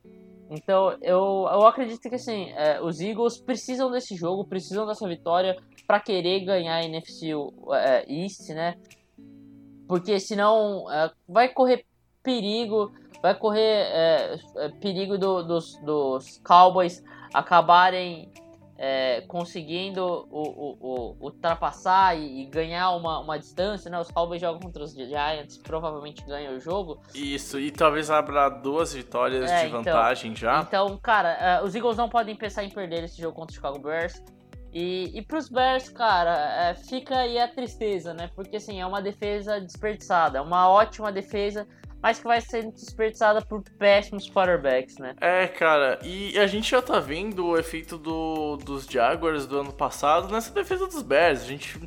[0.49, 5.57] Então eu, eu acredito que assim, é, os Eagles precisam desse jogo, precisam dessa vitória
[5.87, 7.31] para querer ganhar a NFC
[7.73, 8.75] é, East, né?
[9.87, 11.85] Porque senão é, vai correr
[12.21, 12.93] perigo,
[13.23, 17.01] vai correr é, é, perigo do, dos, dos Cowboys
[17.33, 18.29] acabarem
[18.77, 23.97] é, conseguindo o, o, o, ultrapassar e, e, ganhar uma, uma distância, né?
[23.97, 27.01] Os Cowboys jogam contra os Giants, provavelmente ganham o jogo.
[27.15, 30.59] Isso, e talvez abra duas vitórias é, de então, vantagem já.
[30.59, 33.79] Então, cara, uh, os Eagles não podem pensar em perder esse jogo contra os Chicago
[33.79, 34.21] Bears.
[34.73, 38.29] E, e pros Bears, cara, é, fica aí a tristeza, né?
[38.35, 41.65] Porque assim, é uma defesa desperdiçada, é uma ótima defesa,
[42.03, 45.15] mas que vai ser desperdiçada por péssimos quarterbacks, né?
[45.21, 49.71] É, cara, e a gente já tá vendo o efeito do, dos Jaguars do ano
[49.71, 51.41] passado nessa defesa dos Bears.
[51.41, 51.79] A gente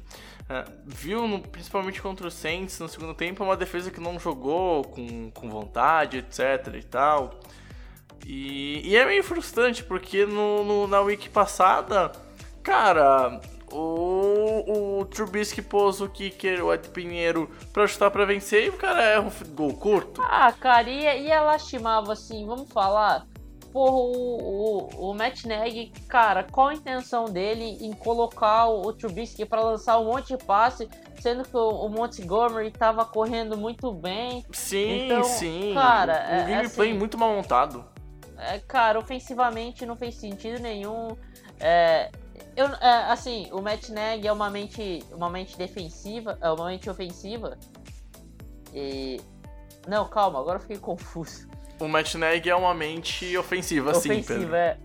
[0.48, 4.84] é, viu, no, principalmente contra o Saints no segundo tempo, uma defesa que não jogou
[4.84, 7.38] com, com vontade, etc e tal.
[8.24, 12.10] E, e é meio frustrante, porque no, no, na week passada,
[12.62, 13.38] cara,
[13.76, 18.72] o, o Trubisky pôs o kicker, o Ed Pinheiro, pra chutar pra vencer e o
[18.74, 20.22] cara erra um gol curto.
[20.22, 23.26] Ah, cara, e, e é lastimável, assim, vamos falar.
[23.72, 28.92] Porra, o, o, o Matt Nagy, cara, qual a intenção dele em colocar o, o
[28.92, 30.88] Trubisky pra lançar um monte de passe,
[31.20, 34.44] sendo que o, o Montgomery tava correndo muito bem.
[34.52, 35.72] Sim, Então, sim.
[35.74, 37.84] cara, o, é- o gameplay assim- muito mal montado.
[38.38, 41.16] É, cara, ofensivamente não fez sentido nenhum.
[41.60, 42.10] É,
[42.56, 46.88] eu, é, assim, o Matt Nagy é uma mente, uma mente defensiva, é uma mente
[46.88, 47.56] ofensiva.
[48.74, 49.20] E.
[49.86, 51.48] Não, calma, agora eu fiquei confuso.
[51.78, 54.24] O Matt Nagy é uma mente ofensiva, sim, Pedro.
[54.34, 54.78] ofensiva, é.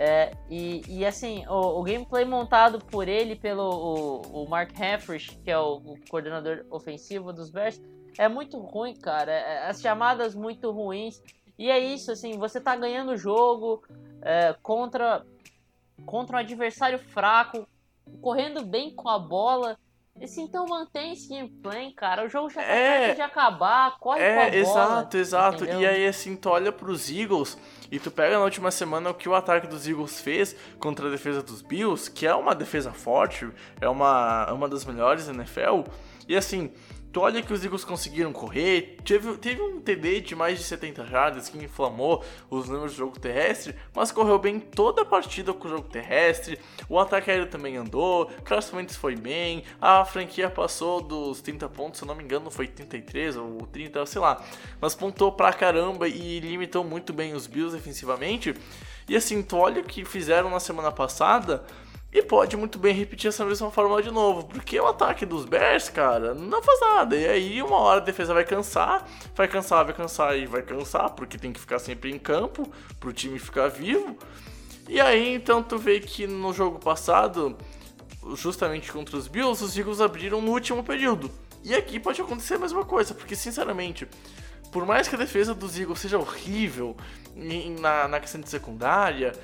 [0.00, 5.36] É, e, e assim, o, o gameplay montado por ele, pelo o, o Mark Heffrich,
[5.42, 7.80] que é o, o coordenador ofensivo dos Bears,
[8.16, 9.32] é muito ruim, cara.
[9.32, 11.20] É- As chamadas muito ruins.
[11.58, 13.82] E é isso, assim, você tá ganhando o jogo
[14.22, 15.26] é, contra,
[16.06, 17.66] contra um adversário fraco,
[18.20, 19.78] correndo bem com a bola.
[20.20, 22.24] Esse, então mantém esse gameplay, cara.
[22.26, 22.98] O jogo já tá É.
[23.06, 24.56] perto de acabar, corre com a É, bola.
[24.56, 25.62] exato, exato.
[25.64, 25.80] entendeu?
[25.82, 27.56] E aí, assim, tu olha pros Eagles
[27.90, 31.10] e tu pega na última semana o que o ataque dos Eagles fez contra a
[31.10, 33.48] defesa dos Bills, que é uma defesa forte,
[33.80, 35.84] é uma, uma das melhores da NFL.
[36.26, 36.72] E assim,
[37.12, 41.06] tu olha que os Eagles conseguiram correr, teve, teve um TD de mais de 70
[41.06, 45.66] jardas que inflamou os números do jogo terrestre, mas correu bem toda a partida com
[45.66, 46.58] o jogo terrestre.
[46.88, 51.98] O ataque aéreo também andou, Carson Wentz foi bem, a franquia passou dos 30 pontos,
[51.98, 54.42] se eu não me engano foi 33 ou 30, sei lá,
[54.80, 58.54] mas pontou pra caramba e limitou muito bem os Bills defensivamente.
[59.08, 61.64] E assim, tu olha o que fizeram na semana passada,
[62.10, 65.90] e pode muito bem repetir essa mesma fórmula de novo, porque o ataque dos Bears,
[65.90, 67.14] cara, não faz nada.
[67.14, 71.10] E aí, uma hora a defesa vai cansar, vai cansar, vai cansar e vai cansar,
[71.10, 72.66] porque tem que ficar sempre em campo
[72.98, 74.16] pro time ficar vivo.
[74.88, 77.54] E aí, então, tu vê que no jogo passado,
[78.34, 81.30] justamente contra os Bills, os Eagles abriram no último período.
[81.62, 84.08] E aqui pode acontecer a mesma coisa, porque sinceramente,
[84.72, 86.96] por mais que a defesa dos Eagles seja horrível
[87.80, 89.34] na, na questão de secundária,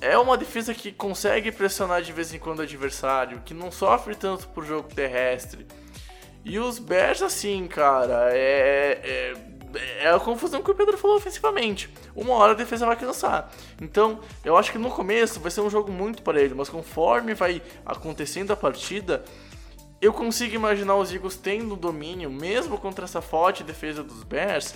[0.00, 4.14] é uma defesa que consegue pressionar de vez em quando o adversário, que não sofre
[4.14, 5.66] tanto por jogo terrestre.
[6.44, 9.34] E os Bears, assim, cara, é,
[9.74, 11.90] é, é a confusão que o Pedro falou ofensivamente.
[12.14, 13.50] Uma hora a defesa vai cansar.
[13.80, 17.60] Então, eu acho que no começo vai ser um jogo muito parelho, mas conforme vai
[17.84, 19.22] acontecendo a partida,
[20.00, 24.74] eu consigo imaginar os Eagles tendo domínio, mesmo contra essa forte defesa dos Bears,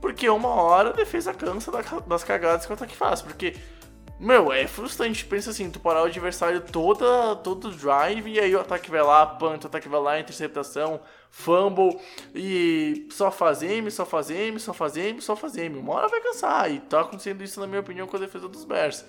[0.00, 3.20] porque uma hora a defesa cansa da- das cagadas que o ataque faz.
[3.20, 3.54] Porque,
[4.18, 5.24] meu, é frustrante.
[5.24, 9.26] Pensa assim, tu parar o adversário toda, todo drive e aí o ataque vai lá,
[9.26, 11.98] punt, o ataque vai lá, interceptação, fumble
[12.34, 15.78] e só faz M, só faz M, só faz M, só faz M.
[15.78, 18.64] Uma hora vai cansar e tá acontecendo isso, na minha opinião, com a defesa dos
[18.64, 19.04] Bears.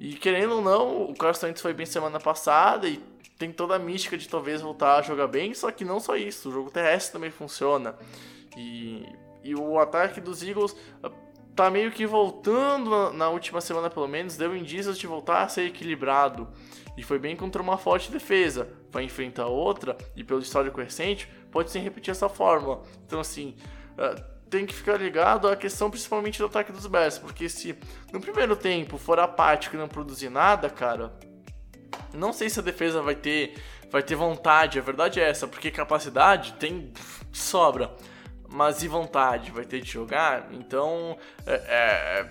[0.00, 3.02] E querendo ou não, o Carson Wentz foi bem semana passada e
[3.38, 6.48] tem toda a mística de talvez voltar a jogar bem, só que não só isso,
[6.48, 7.94] o jogo terrestre também funciona.
[8.56, 9.04] E,
[9.44, 10.74] e o ataque dos Eagles
[11.58, 15.48] tá meio que voltando na, na última semana pelo menos, deu indícios de voltar a
[15.48, 16.46] ser equilibrado.
[16.96, 18.68] E foi bem contra uma forte defesa.
[18.92, 22.82] Vai enfrentar outra, e pelo histórico recente, pode sim repetir essa fórmula.
[23.04, 23.56] Então assim,
[23.98, 24.14] ah,
[24.48, 27.76] tem que ficar ligado à questão principalmente do ataque dos Bears, porque se
[28.12, 31.12] no primeiro tempo for apático e não produzir nada, cara,
[32.14, 35.72] não sei se a defesa vai ter, vai ter vontade, a verdade é essa, porque
[35.72, 36.92] capacidade tem
[37.32, 37.90] sobra,
[38.48, 40.48] mas e vontade vai ter de jogar?
[40.52, 42.30] Então, é, é,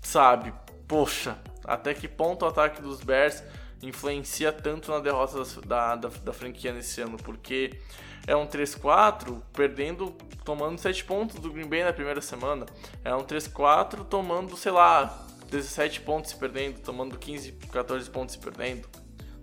[0.00, 0.52] sabe,
[0.86, 3.42] poxa, até que ponto o ataque dos Bears
[3.82, 7.16] influencia tanto na derrota da, da, da franquia nesse ano?
[7.16, 7.78] Porque
[8.26, 12.66] é um 3-4 perdendo, tomando 7 pontos do Green Bay na primeira semana.
[13.04, 18.40] É um 3-4 tomando, sei lá, 17 pontos se perdendo, tomando 15, 14 pontos se
[18.40, 18.88] perdendo.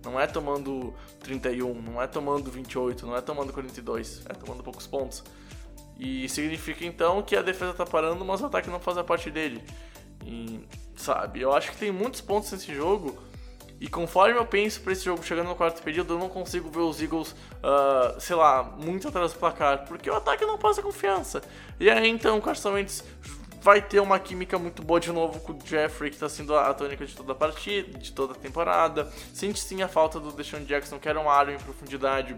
[0.02, 4.86] Não é tomando 31, não é tomando 28, não é tomando 42, é tomando poucos
[4.86, 5.22] pontos.
[6.00, 9.30] E significa então que a defesa tá parando, mas o ataque não faz a parte
[9.30, 9.62] dele.
[10.24, 13.22] E, sabe, eu acho que tem muitos pontos nesse jogo.
[13.78, 16.80] E conforme eu penso pra esse jogo chegando no quarto período, eu não consigo ver
[16.80, 21.42] os Eagles, ah, sei lá, muito atrás do placar, porque o ataque não passa confiança.
[21.78, 23.04] E aí então o Carson Wentz
[23.62, 26.72] vai ter uma química muito boa de novo com o Jeffrey, que tá sendo a
[26.72, 29.10] tônica de toda a partida, de toda a temporada.
[29.34, 32.36] Sente sim a falta do Deshaun Jackson, que era um aro em profundidade.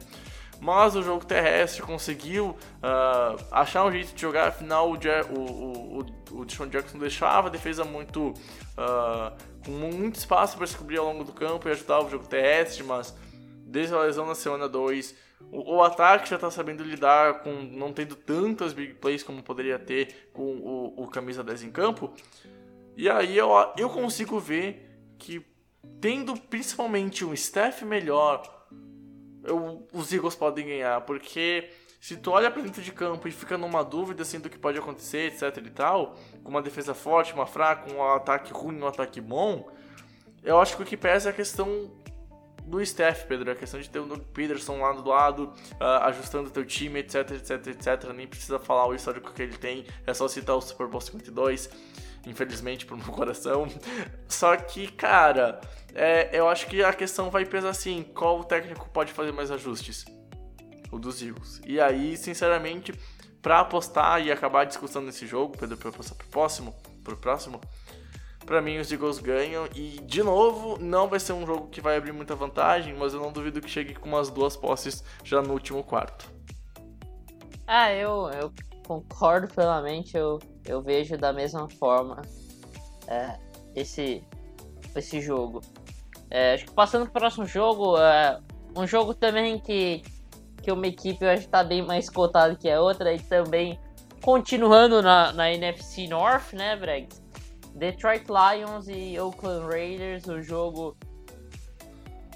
[0.63, 4.47] Mas o jogo terrestre conseguiu uh, achar um jeito de jogar.
[4.47, 8.29] Afinal, o, o, o, o Deshaun Jackson deixava a defesa muito.
[8.31, 12.29] Uh, com muito espaço para se cobrir ao longo do campo e ajudava o jogo
[12.29, 13.13] terrestre, mas
[13.67, 15.17] desde a lesão na semana 2,
[15.51, 19.79] o, o, ataque já está sabendo lidar com não tendo tantas big plays como poderia
[19.79, 22.13] ter com o, o camisa 10 em campo.
[22.97, 25.45] E aí eu, eu consigo ver que
[26.01, 28.62] tendo principalmente um staff melhor,
[29.45, 33.57] eu, os Eagles podem ganhar, porque se tu olha para dentro de campo e fica
[33.57, 37.47] numa dúvida assim do que pode acontecer, etc e tal, com uma defesa forte, uma
[37.47, 39.69] fraca, um ataque ruim, um ataque bom,
[40.43, 41.91] eu acho que o que pesa é a questão
[42.65, 46.49] do staff, Pedro, a questão de ter o Doug Peterson lá do lado, uh, ajustando
[46.49, 50.15] o teu time, etc, etc, etc, nem precisa falar o histórico que ele tem, é
[50.15, 51.71] só citar o Super Bowl 52,
[52.27, 53.67] infelizmente pro meu coração.
[54.29, 55.61] Só que, cara,
[55.95, 60.05] é, eu acho que a questão vai pesar assim, qual técnico pode fazer mais ajustes?
[60.91, 61.61] O dos Eagles.
[61.67, 62.93] E aí, sinceramente,
[63.41, 67.61] para apostar e acabar discussão nesse jogo, para passar pro próximo, pro próximo,
[68.45, 71.97] para mim os Eagles ganham e de novo não vai ser um jogo que vai
[71.97, 75.53] abrir muita vantagem, mas eu não duvido que chegue com umas duas posses já no
[75.53, 76.31] último quarto.
[77.67, 78.53] Ah, eu, eu
[78.87, 82.23] concordo plenamente, eu, eu vejo da mesma forma
[83.07, 83.39] é,
[83.75, 84.25] esse,
[84.95, 85.61] esse jogo.
[86.31, 88.41] É, acho que passando pro próximo jogo, é,
[88.77, 90.03] um jogo também que,
[90.63, 93.79] que uma equipe eu acho que tá bem mais cotada que a outra e também
[94.23, 97.21] continuando na, na NFC North, né, Bregs?
[97.75, 100.97] Detroit Lions e Oakland Raiders, o jogo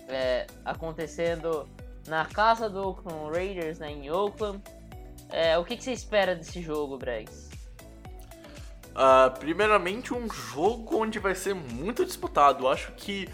[0.08, 1.68] é, acontecendo
[2.06, 4.62] na casa do Oakland Raiders, né, em Oakland.
[5.30, 7.45] É, o que, que, você espera desse jogo, Bregs?
[8.96, 12.66] Uh, primeiramente, um jogo onde vai ser muito disputado.
[12.66, 13.28] Acho que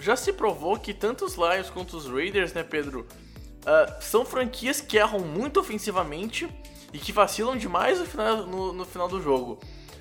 [0.00, 4.80] já se provou que tanto os Lions quanto os Raiders, né, Pedro, uh, são franquias
[4.80, 6.48] que erram muito ofensivamente
[6.90, 9.60] e que vacilam demais no final, no, no final do jogo.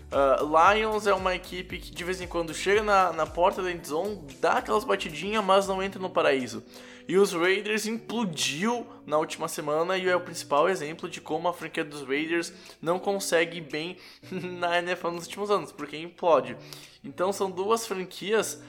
[0.09, 3.71] Uh, Lions é uma equipe que de vez em quando chega na, na porta da
[3.71, 6.63] endzone, dá aquelas batidinhas, mas não entra no paraíso.
[7.07, 11.53] E os Raiders implodiu na última semana e é o principal exemplo de como a
[11.53, 13.97] franquia dos Raiders não consegue bem
[14.31, 16.57] na NFL nos últimos anos, porque implode.
[17.03, 18.61] Então são duas franquias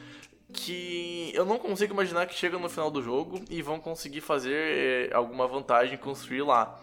[0.53, 5.11] que eu não consigo imaginar que chegam no final do jogo e vão conseguir fazer
[5.11, 6.81] eh, alguma vantagem construir lá.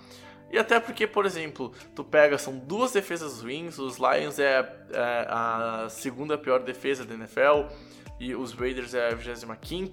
[0.52, 4.60] E até porque, por exemplo, tu pega, são duas defesas ruins, os Lions é,
[4.92, 7.68] é a segunda pior defesa da NFL
[8.20, 9.92] e os Raiders é a 25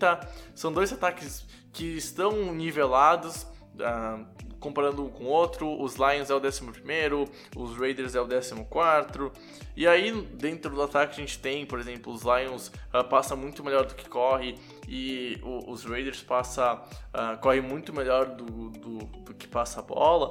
[0.54, 3.42] São dois ataques que estão nivelados,
[3.74, 4.26] uh,
[4.62, 5.68] comparando um com o outro.
[5.82, 9.30] Os Lions é o 11, os Raiders é o 14.
[9.76, 13.64] E aí, dentro do ataque, a gente tem, por exemplo, os Lions uh, passa muito
[13.64, 18.98] melhor do que corre e o, os Raiders passa, uh, corre muito melhor do, do,
[18.98, 20.30] do que passa a bola.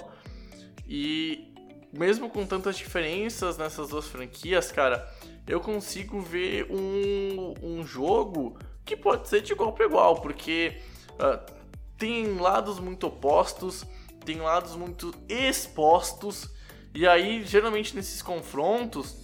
[0.87, 1.53] E
[1.91, 5.07] mesmo com tantas diferenças nessas duas franquias, cara,
[5.47, 10.77] eu consigo ver um, um jogo que pode ser de igual para igual, porque
[11.13, 11.61] uh,
[11.97, 13.85] tem lados muito opostos,
[14.25, 16.49] tem lados muito expostos,
[16.93, 19.21] e aí geralmente nesses confrontos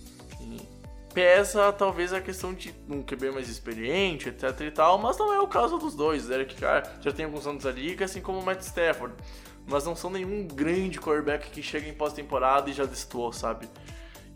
[1.13, 5.39] pesa talvez a questão de um QB mais experiente, etc e tal, mas não é
[5.39, 6.29] o caso dos dois.
[6.29, 9.15] Eric Carr já tem alguns anos da liga, assim como o Matt Stafford,
[9.65, 13.67] mas não são nenhum grande quarterback que chega em pós-temporada e já destoou, sabe?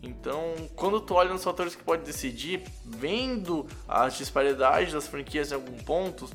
[0.02, 5.54] Então, quando tu olha nos fatores que pode decidir, vendo as disparidades das franquias em
[5.54, 6.32] alguns pontos,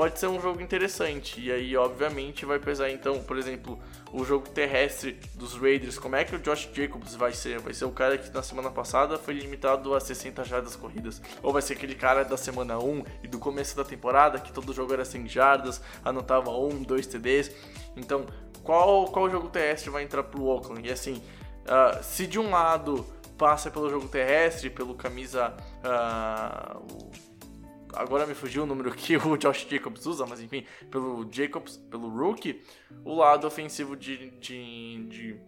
[0.00, 1.38] pode ser um jogo interessante.
[1.42, 3.78] E aí, obviamente, vai pesar então, por exemplo,
[4.10, 5.98] o jogo terrestre dos Raiders.
[5.98, 7.58] Como é que o Josh Jacobs vai ser?
[7.58, 11.20] Vai ser o cara que na semana passada foi limitado a 60 jardas corridas?
[11.42, 14.72] Ou vai ser aquele cara da semana 1 e do começo da temporada que todo
[14.72, 17.54] jogo era 100 jardas, anotava 1, 2 TDs?
[17.94, 18.24] Então,
[18.62, 20.88] qual, qual jogo terrestre vai entrar pro Oakland?
[20.88, 21.22] E assim,
[21.66, 23.04] uh, se de um lado
[23.36, 25.54] passa pelo jogo terrestre, pelo camisa.
[25.84, 27.29] Uh,
[27.94, 32.08] agora me fugiu o número que o Josh Jacobs usa, mas enfim, pelo Jacobs, pelo
[32.08, 32.62] rookie,
[33.04, 35.40] o lado ofensivo de, de, de,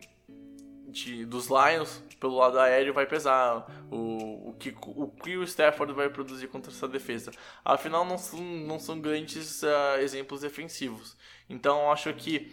[0.88, 3.66] de dos Lions, pelo lado aéreo, vai pesar.
[3.90, 7.32] O, o, que, o que o Stafford vai produzir contra essa defesa.
[7.64, 11.16] Afinal, não são, não são grandes uh, exemplos defensivos.
[11.48, 12.52] Então, acho que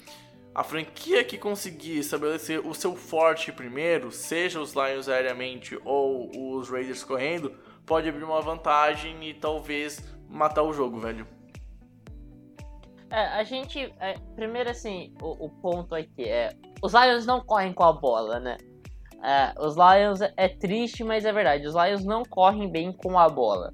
[0.54, 6.70] a franquia que conseguir estabelecer o seu forte primeiro, seja os Lions aéreamente ou os
[6.70, 7.56] Raiders correndo,
[7.90, 11.28] pode abrir uma vantagem e talvez matar o jogo, velho.
[13.10, 13.92] É, a gente.
[14.00, 16.56] É, primeiro, assim, o, o, ponto aqui é.
[16.82, 18.58] Os Lions não correm com a bola, né?
[19.24, 21.68] é, os Lions é triste, mas é verdade.
[21.68, 23.74] Os Lions não correm bem com a bola.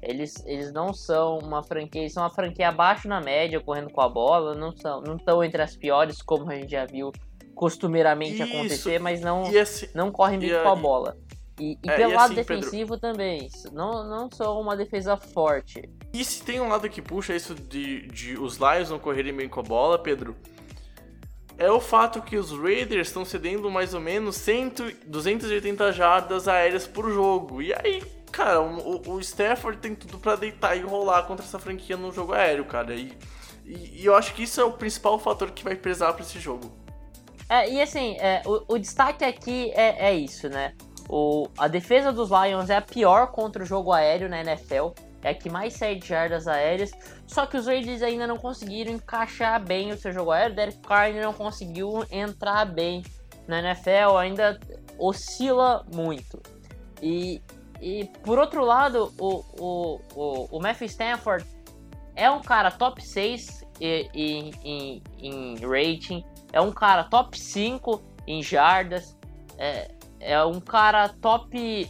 [0.00, 4.00] Eles, eles não são uma franquia, eles são uma franquia abaixo na média, correndo com
[4.00, 7.10] a bola, não são, não estão entre as piores, como a gente já viu
[7.54, 8.44] costumeiramente Isso.
[8.44, 11.16] acontecer, mas não, assim, não correm bem com a bola.
[11.58, 15.16] E, e É, pelo e lado assim, Pedro- defensivo também, não, não são uma defesa
[15.16, 15.88] forte.
[16.12, 19.48] E se tem um lado que puxa isso de, de os Lions não correrem bem
[19.48, 20.36] com a bola, Pedro,
[21.58, 24.72] é o fato que os Raiders estão cedendo mais ou menos 100,
[25.06, 27.62] 280 jardas aéreas por jogo.
[27.62, 31.96] E aí, cara, o, o Stafford tem tudo pra deitar e rolar contra essa franquia
[31.96, 32.94] no jogo aéreo, cara.
[32.94, 33.16] E,
[33.64, 36.38] e, e eu acho que isso é o principal fator que vai pesar pra esse
[36.38, 36.70] jogo.
[37.48, 40.74] É, e assim, é, o, o destaque aqui é, é isso, né?
[41.08, 44.90] O, a defesa dos Lions é a pior contra o jogo aéreo na NFL.
[45.22, 46.90] É a que mais cede jardas aéreas.
[47.26, 50.54] Só que os Raiders ainda não conseguiram encaixar bem o seu jogo aéreo.
[50.56, 53.02] Derek Carr não conseguiu entrar bem
[53.46, 54.16] na NFL.
[54.18, 54.58] Ainda
[54.98, 56.40] oscila muito.
[57.02, 57.42] E,
[57.80, 61.46] e por outro lado, o, o, o, o Matthew Stanford
[62.14, 66.24] é um cara top 6 em, em, em, em rating.
[66.52, 69.16] É um cara top 5 em jardas.
[69.58, 69.90] É,
[70.26, 71.88] é um cara top,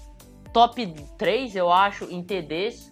[0.53, 2.91] top 3, eu acho, em TDs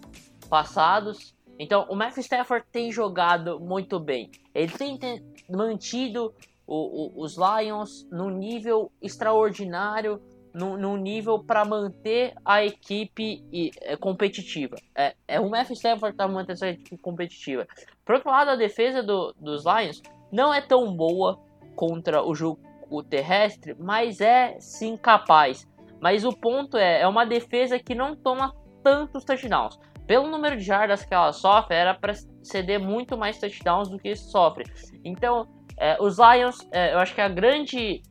[0.49, 1.35] passados.
[1.59, 4.29] Então, o Matthew Stafford tem jogado muito bem.
[4.53, 6.33] Ele tem, te- mantido
[6.67, 10.19] o- o- os Lions num nível extraordinário,
[10.53, 14.75] num, nível para manter a equipe e- é, competitiva.
[14.95, 17.67] É, é o Matthew Stafford tá mantendo essa equipe competitiva.
[18.05, 21.39] Por outro lado, a defesa do- dos Lions não é tão boa
[21.75, 22.59] contra o jogo
[23.03, 25.67] terrestre, mas é sim capaz.
[26.01, 29.79] Mas o ponto é, é uma defesa que não toma tantos touchdowns.
[30.05, 32.13] Pelo número de jardas que ela sofre, era para
[32.43, 34.65] ceder muito mais touchdowns do que sofre.
[35.03, 38.01] Então, é, os Lions, é, eu acho que a grande.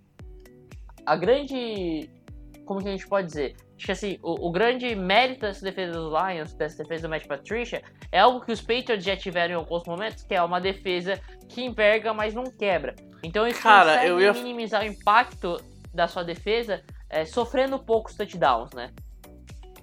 [1.07, 2.11] A grande.
[2.65, 3.57] Como que a gente pode dizer?
[3.77, 7.27] Acho que assim, o, o grande mérito dessa defesa dos Lions, dessa defesa do Matt
[7.27, 11.21] Patricia, é algo que os Patriots já tiveram em alguns momentos, que é uma defesa
[11.49, 12.95] que enverga, mas não quebra.
[13.23, 15.61] Então eles Cara, conseguem eu ia- minimizar o impacto
[15.93, 18.91] da sua defesa é, sofrendo poucos touchdowns, né?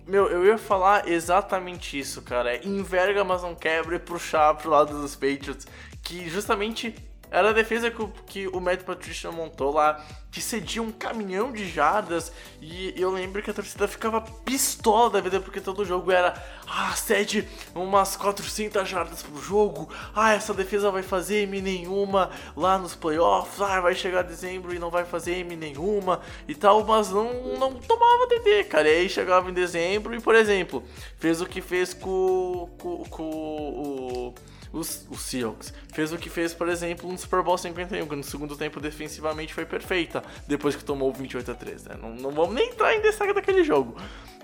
[0.08, 2.56] Meu, eu ia falar exatamente isso, cara.
[2.56, 5.66] É enverga, mas não quebra e puxar pro lado dos Patriots.
[6.04, 6.96] Que justamente
[7.32, 11.54] era a defesa que o, que o Matt Patricia montou lá, que cedia um caminhão
[11.54, 12.30] de jardas.
[12.62, 16.34] E eu lembro que a torcida ficava pistola da vida, porque todo jogo era,
[16.68, 19.90] ah, cede umas 400 jardas pro jogo.
[20.14, 23.62] Ah, essa defesa vai fazer M nenhuma lá nos playoffs.
[23.62, 26.20] Ah, vai chegar dezembro e não vai fazer M nenhuma
[26.50, 26.84] e tal.
[26.84, 28.90] Mas não, não tomava TD, cara.
[28.90, 30.84] E aí chegava em dezembro e, por exemplo,
[31.18, 35.74] fez o que fez com, com, com o os, os Seahawks.
[35.94, 39.54] Fez o que fez, por exemplo, no Super Bowl 51, que no segundo tempo defensivamente
[39.54, 41.96] foi perfeita, depois que tomou o 28 a 3, né?
[42.02, 43.96] Não, não vamos nem entrar em destaque daquele jogo.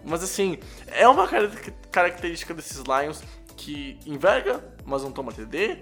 [0.06, 0.58] Mas assim,
[0.88, 1.50] é uma car-
[1.92, 3.22] característica desses Lions
[3.56, 5.80] que enverga, mas não toma TD,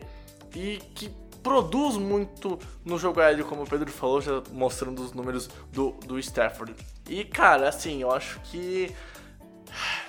[0.56, 1.10] e que
[1.44, 6.18] produz muito no jogo aéreo, como o Pedro falou, já mostrando os números do, do
[6.18, 6.74] Stafford.
[7.08, 8.92] E cara, assim, eu acho que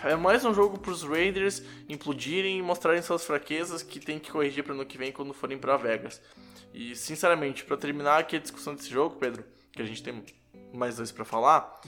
[0.04, 4.62] é mais um jogo pros Raiders implodirem e mostrarem suas fraquezas que tem que corrigir
[4.64, 6.20] para ano que vem quando forem para Vegas.
[6.72, 10.22] E sinceramente, para terminar aqui a discussão desse jogo, Pedro, que a gente tem
[10.72, 11.80] mais dois para falar,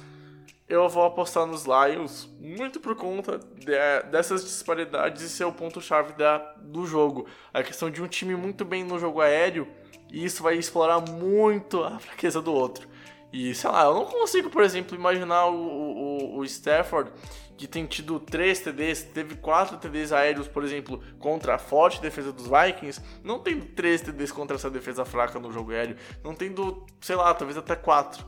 [0.69, 6.13] eu vou apostar nos Lions muito por conta de- dessas disparidades e ser o ponto-chave
[6.13, 7.27] da- do jogo.
[7.53, 9.67] A questão de um time muito bem no jogo aéreo
[10.11, 12.87] e isso vai explorar muito a fraqueza do outro.
[13.33, 17.11] E sei lá, eu não consigo, por exemplo, imaginar o, o, o Stafford
[17.59, 22.33] que tem tido 3 TDs, teve 4 TDs aéreos, por exemplo, contra a forte defesa
[22.33, 26.87] dos Vikings, não tendo 3 TDs contra essa defesa fraca no jogo aéreo, não tendo,
[27.01, 28.25] sei lá, talvez até 4.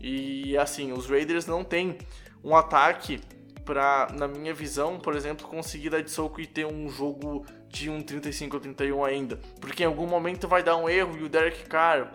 [0.00, 1.98] E assim, os Raiders não têm
[2.42, 3.20] um ataque
[3.64, 7.90] pra, na minha visão, por exemplo, conseguir dar de soco e ter um jogo de
[7.90, 9.40] um 35 ou 31 ainda.
[9.60, 12.14] Porque em algum momento vai dar um erro e o Derek Carr.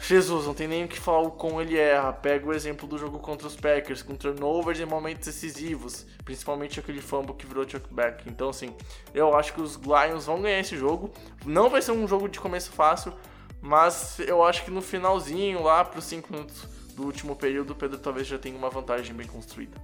[0.00, 2.12] Jesus, não tem nem o que falar o como ele erra.
[2.12, 7.00] Pega o exemplo do jogo contra os Packers, com turnovers em momentos decisivos, principalmente aquele
[7.00, 8.28] fumble que virou chuckback.
[8.28, 8.74] Então, assim,
[9.14, 11.10] eu acho que os Lions vão ganhar esse jogo.
[11.44, 13.12] Não vai ser um jogo de começo fácil,
[13.60, 17.74] mas eu acho que no finalzinho, lá para os 5 minutos do último período, o
[17.74, 19.76] Pedro talvez já tenha uma vantagem bem construída.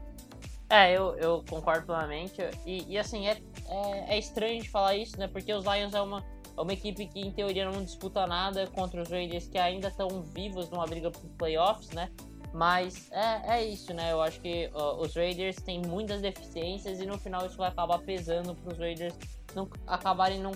[0.73, 2.41] É, eu, eu concordo plenamente.
[2.65, 3.37] E, e, assim, é,
[3.69, 5.29] é, é estranho de falar isso, né?
[5.29, 6.25] Porque os Lions é uma,
[6.57, 10.23] é uma equipe que, em teoria, não disputa nada contra os Raiders que ainda estão
[10.23, 12.11] vivos numa briga por playoffs, né?
[12.55, 14.13] Mas é, é isso, né?
[14.13, 17.99] Eu acho que uh, os Raiders têm muitas deficiências e no final isso vai acabar
[17.99, 19.15] pesando para os Raiders
[19.55, 20.53] não acabarem não,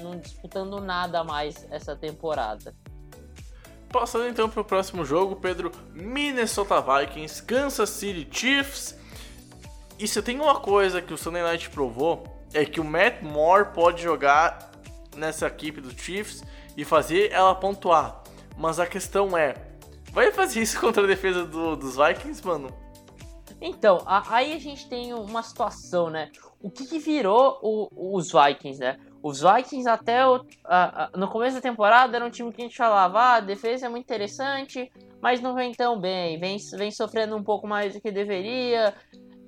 [0.00, 2.72] não disputando nada mais essa temporada.
[3.92, 9.05] passando então para o próximo jogo, Pedro, Minnesota Vikings, Kansas City Chiefs.
[9.98, 13.72] E se tem uma coisa que o Sunday Night provou, é que o Matt Moore
[13.72, 14.70] pode jogar
[15.16, 16.44] nessa equipe do Chiefs
[16.76, 18.22] e fazer ela pontuar.
[18.58, 19.54] Mas a questão é,
[20.12, 22.68] vai fazer isso contra a defesa do, dos Vikings, mano?
[23.60, 26.30] Então, a, aí a gente tem uma situação, né?
[26.60, 28.98] O que, que virou o, os Vikings, né?
[29.26, 32.64] Os Vikings até o, a, a, no começo da temporada era um time que a
[32.64, 34.88] gente falava, ah, a defesa é muito interessante,
[35.20, 38.94] mas não vem tão bem, vem, vem sofrendo um pouco mais do que deveria.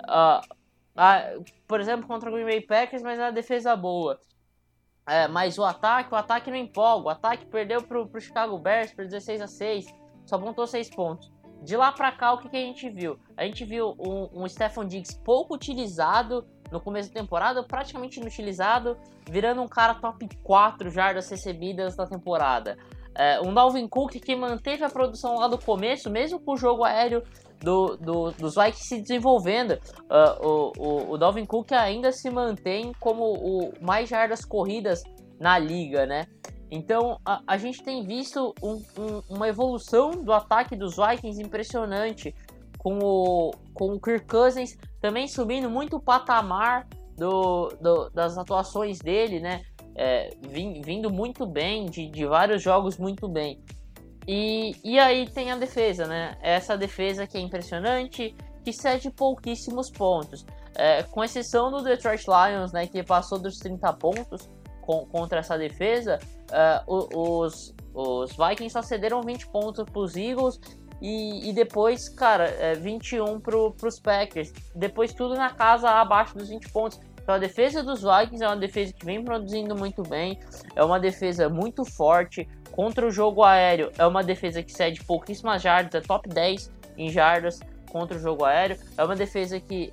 [0.03, 4.19] Uh, por exemplo, contra o Green Bay Packers, mas é a defesa boa.
[5.07, 7.07] É, mas o ataque, o ataque não empolga.
[7.07, 9.87] O ataque perdeu pro, pro Chicago Bears por 16 a 6,
[10.27, 11.31] só pontou 6 pontos.
[11.63, 13.17] De lá pra cá, o que, que a gente viu?
[13.37, 18.97] A gente viu um, um Stefan Diggs pouco utilizado no começo da temporada, praticamente inutilizado,
[19.29, 22.77] virando um cara top 4 jardas recebidas da temporada.
[23.15, 26.85] É, um Dalvin Cook que manteve a produção lá do começo, mesmo com o jogo
[26.85, 27.23] aéreo
[27.61, 29.73] do, do, dos Vikings se desenvolvendo.
[29.73, 35.03] Uh, o, o, o Dalvin Cook ainda se mantém como o mais jardas corridas
[35.41, 36.27] na liga, né?
[36.71, 42.35] Então a, a gente tem visto um, um, uma evolução do ataque dos Vikings impressionante,
[42.89, 46.87] com o, com o Kirk Cousins também subindo muito o patamar
[47.17, 49.63] do, do das atuações dele, né?
[49.95, 53.61] É, vindo muito bem, de, de vários jogos muito bem.
[54.27, 56.39] E, e aí tem a defesa, né?
[56.41, 58.35] Essa defesa que é impressionante,
[58.65, 60.47] que cede pouquíssimos pontos.
[60.75, 64.49] É, com exceção do Detroit Lions, né, que passou dos 30 pontos
[64.83, 66.21] com, contra essa defesa,
[66.53, 70.61] é, os, os Vikings só cederam 20 pontos para os Eagles
[71.01, 74.53] e, e, depois, cara, é 21 para os Packers.
[74.75, 77.01] Depois tudo na casa abaixo dos 20 pontos.
[77.29, 80.41] Então a defesa dos Vikings é uma defesa que vem produzindo muito bem,
[80.75, 82.49] é uma defesa muito forte.
[82.73, 87.11] Contra o jogo aéreo, é uma defesa que cede pouquíssimas jardas, é top 10 em
[87.11, 88.79] jardas contra o jogo aéreo.
[88.97, 89.93] É uma defesa que,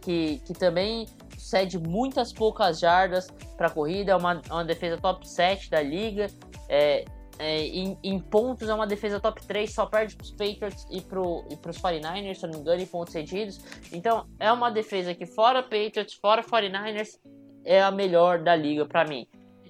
[0.00, 3.26] que, que também cede muitas poucas jardas
[3.56, 6.28] para corrida, é uma, uma defesa top 7 da liga.
[6.68, 7.04] É,
[7.40, 11.00] é, em, em, pontos é uma defesa top 3, só perde para os Patriots e
[11.00, 13.58] para os 49ers, se não me engano, em pontos cedidos.
[13.90, 17.18] Então é uma defesa que, fora Patriots, fora 49ers,
[17.64, 19.26] é a melhor da liga para mim.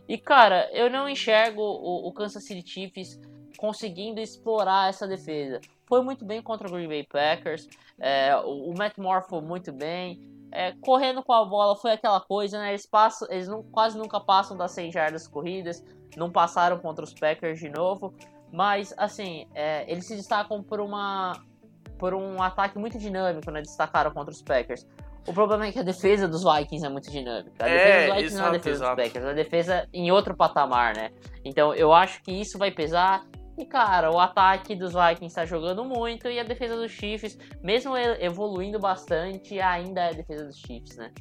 [0.09, 3.21] E cara, eu não enxergo o, o, Kansas City Chiefs
[3.57, 5.61] conseguindo explorar essa defesa.
[5.87, 7.69] Foi muito bem contra o Green Bay Packers,
[8.01, 10.21] é, o, o Matt Moore foi muito bem.
[10.53, 12.71] É, correndo com a bola foi aquela coisa, né?
[12.71, 15.85] Eles, passam, eles não, quase nunca passam das 100 jardas corridas,
[16.17, 18.15] não passaram contra os Packers de novo.
[18.53, 21.33] Mas, assim, é, eles se destacam por uma
[21.99, 23.61] por um ataque muito dinâmico, né?
[23.61, 24.87] Destacaram contra os Packers.
[25.29, 27.53] O problema é que a defesa dos Vikings é muito dinâmica.
[27.59, 28.97] A defesa é, dos Vikings exato, não é a defesa exato.
[28.97, 31.11] dos Packers, é a defesa em outro patamar, né?
[31.45, 33.23] Então eu acho que isso vai pesar.
[33.61, 37.95] E cara, o ataque dos Vikings está jogando muito e a defesa dos Chiefs, mesmo
[37.95, 41.13] evoluindo bastante, ainda é a defesa dos Chiefs, né?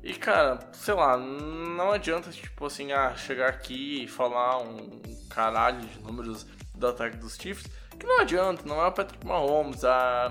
[0.00, 5.80] E cara, sei lá, não adianta tipo assim, ah, chegar aqui e falar um caralho
[5.80, 6.46] de números
[6.76, 7.66] do ataque dos Chiefs,
[7.98, 10.30] que não adianta, não é o Patrick Mahomes, a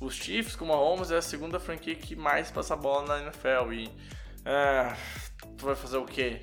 [0.00, 3.22] os Chiefs com o Mahomes é a segunda franquia que mais passa a bola na
[3.26, 3.88] NFL e
[4.44, 4.92] é,
[5.56, 6.40] tu vai fazer o quê?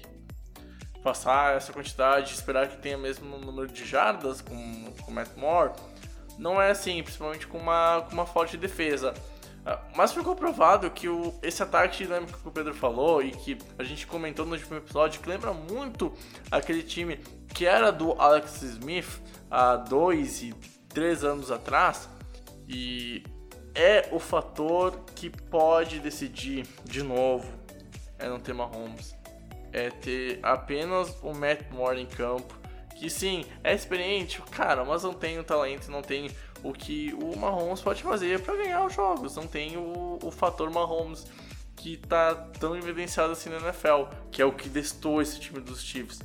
[1.08, 4.53] Passar essa quantidade, esperar que tenha mesmo número de jardas com
[5.08, 5.72] o Matt Moore?
[6.38, 9.14] Não é assim, principalmente com uma, com uma forte defesa.
[9.66, 13.58] Ah, mas ficou provado que o, esse ataque dinâmico que o Pedro falou e que
[13.80, 16.12] a gente comentou no último episódio, que lembra muito
[16.51, 17.16] aquele time
[17.53, 20.53] que era do Alex Smith há dois e
[20.89, 22.10] três anos atrás,
[22.68, 23.24] e
[23.74, 27.49] é o fator que pode decidir de novo.
[28.20, 29.16] É não ter Mahomes.
[29.72, 32.55] É ter apenas o Matt Moore em campo.
[32.95, 36.32] Que sim, é experiente, cara, mas não tem o talento, não tem
[36.63, 39.36] o que o Mahomes pode fazer para ganhar os jogos.
[39.36, 41.28] Não tem o, o fator Mahomes
[41.76, 45.84] que tá tão evidenciado assim na NFL, que é o que destou esse time dos
[45.84, 46.20] Chiefs.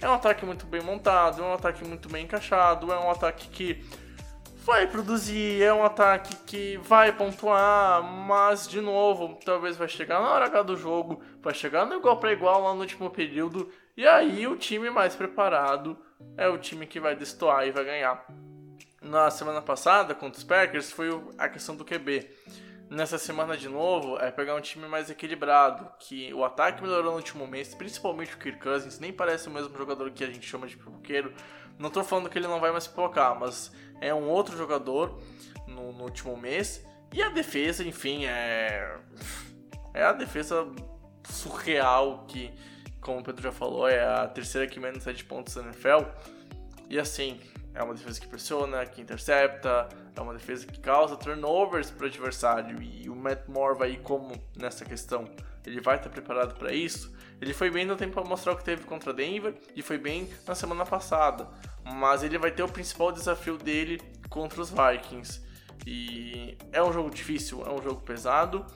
[0.00, 3.48] É um ataque muito bem montado, é um ataque muito bem encaixado, é um ataque
[3.48, 3.84] que
[4.66, 10.28] vai produzir, é um ataque que vai pontuar, mas de novo, talvez vai chegar na
[10.28, 14.04] hora H do jogo, vai chegar no igual para igual lá no último período, e
[14.04, 15.96] aí o time mais preparado
[16.36, 18.26] é o time que vai destoar e vai ganhar.
[19.00, 22.28] Na semana passada, contra os Packers, foi a questão do QB.
[22.90, 27.18] Nessa semana de novo, é pegar um time mais equilibrado, que o ataque melhorou no
[27.18, 30.66] último mês, principalmente o Kirk Cousins, nem parece o mesmo jogador que a gente chama
[30.66, 31.32] de pipoqueiro.
[31.78, 35.20] Não tô falando que ele não vai mais pipocar, mas é um outro jogador
[35.66, 36.84] no, no último mês.
[37.12, 38.96] E a defesa, enfim, é.
[39.94, 40.66] É a defesa
[41.28, 42.52] surreal que,
[43.00, 46.04] como o Pedro já falou, é a terceira que menos 7 pontos da NFL.
[46.88, 47.40] E assim,
[47.76, 49.86] É uma defesa que pressiona, que intercepta,
[50.16, 52.82] é uma defesa que causa turnovers para o adversário.
[52.82, 55.28] E o Matt Moore vai ir como nessa questão?
[55.66, 57.14] Ele vai estar preparado para isso?
[57.38, 60.26] Ele foi bem no tempo para mostrar o que teve contra Denver e foi bem
[60.46, 61.46] na semana passada.
[61.94, 65.40] Mas ele vai ter o principal desafio dele contra os Vikings.
[65.86, 68.66] E é um jogo difícil, é um jogo pesado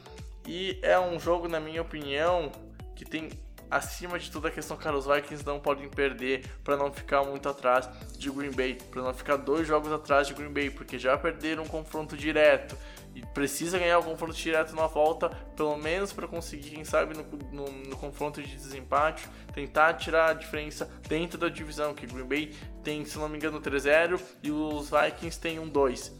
[0.46, 2.52] e é um jogo, na minha opinião,
[2.94, 3.30] que tem
[3.70, 7.48] acima de tudo a questão que os Vikings não podem perder para não ficar muito
[7.48, 7.88] atrás
[8.18, 11.62] de Green Bay, para não ficar dois jogos atrás de Green Bay, porque já perderam
[11.62, 12.76] um confronto direto
[13.14, 17.24] e precisa ganhar o confronto direto na volta, pelo menos para conseguir, quem sabe, no,
[17.52, 22.54] no, no, confronto de desempate, tentar tirar a diferença dentro da divisão, que Green Bay
[22.82, 26.12] tem, se não me engano, 3-0 e os Vikings têm um 2.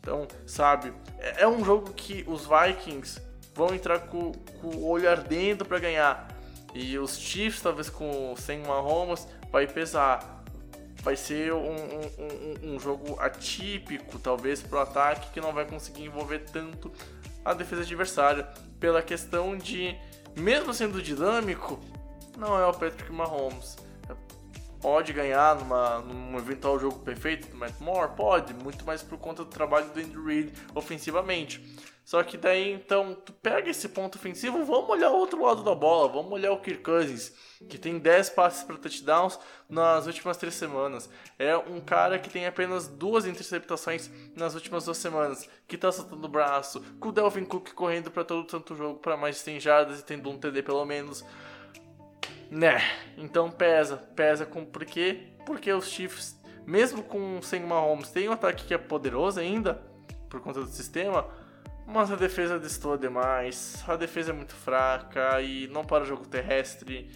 [0.00, 3.20] Então, sabe, é, é um jogo que os Vikings
[3.54, 6.28] vão entrar com, com o olho ardendo para ganhar.
[6.74, 10.42] E os Chiefs, talvez com sem Mahomes, vai pesar.
[11.02, 15.64] Vai ser um, um, um, um jogo atípico, talvez, para o ataque, que não vai
[15.64, 16.90] conseguir envolver tanto
[17.44, 18.48] a defesa adversária.
[18.80, 19.96] Pela questão de,
[20.34, 21.78] mesmo sendo dinâmico,
[22.36, 23.76] não é o Patrick Mahomes.
[24.84, 28.14] Pode ganhar numa, num eventual jogo perfeito do Matt Moore?
[28.14, 31.58] Pode, muito mais por conta do trabalho do Andrew Reid ofensivamente.
[32.04, 35.74] Só que daí, então, tu pega esse ponto ofensivo, vamos olhar o outro lado da
[35.74, 37.32] bola, vamos olhar o Kirk Cousins,
[37.66, 41.08] que tem 10 passes para touchdowns nas últimas três semanas.
[41.38, 46.26] É um cara que tem apenas duas interceptações nas últimas duas semanas, que tá soltando
[46.26, 49.40] o braço, com o Delvin Cook correndo para todo o santo jogo para mais de
[49.40, 51.24] 100 jardas e tendo um TD pelo menos.
[52.54, 52.80] Né,
[53.18, 55.24] então pesa, pesa com por quê?
[55.44, 59.82] Porque os Chiefs, mesmo com sem Mahomes, tem um ataque que é poderoso ainda,
[60.30, 61.26] por conta do sistema,
[61.84, 66.28] mas a defesa destoa demais, a defesa é muito fraca e não para o jogo
[66.28, 67.10] terrestre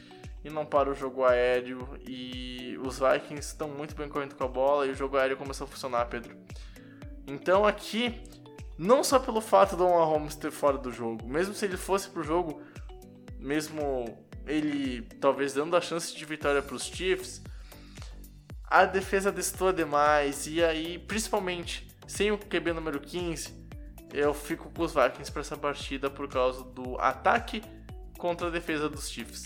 [0.44, 4.48] e não para o jogo aéreo e os Vikings estão muito bem correndo com a
[4.48, 6.36] bola e o jogo aéreo começou a funcionar, Pedro.
[7.28, 8.20] Então aqui,
[8.76, 12.24] não só pelo fato do Mahomes ter fora do jogo, mesmo se ele fosse pro
[12.24, 12.60] jogo,
[13.38, 17.42] mesmo ele talvez dando a chance de vitória para os Chiefs,
[18.64, 23.54] a defesa destoa demais e aí, principalmente sem o QB número 15,
[24.12, 27.62] eu fico com os Vikings para essa partida por causa do ataque
[28.16, 29.44] contra a defesa dos Chiefs.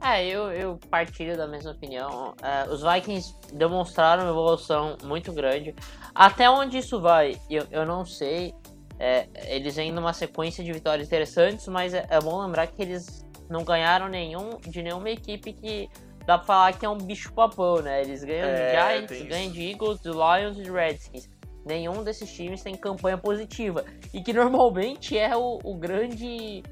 [0.00, 2.34] É, eu, eu partilho da mesma opinião.
[2.42, 5.74] É, os Vikings demonstraram uma evolução muito grande.
[6.12, 8.52] Até onde isso vai, eu, eu não sei.
[8.98, 13.24] É, eles vêm numa sequência de vitórias interessantes, mas é, é, bom lembrar que eles
[13.48, 15.88] não ganharam nenhum de nenhuma equipe que
[16.26, 18.02] dá pra falar que é um bicho papão, né?
[18.02, 21.28] Eles ganham de é, Giants, ganham de Eagles, de Lions e de Redskins
[21.64, 23.84] nenhum desses times tem campanha positiva.
[24.12, 26.62] E que normalmente é o, o grande.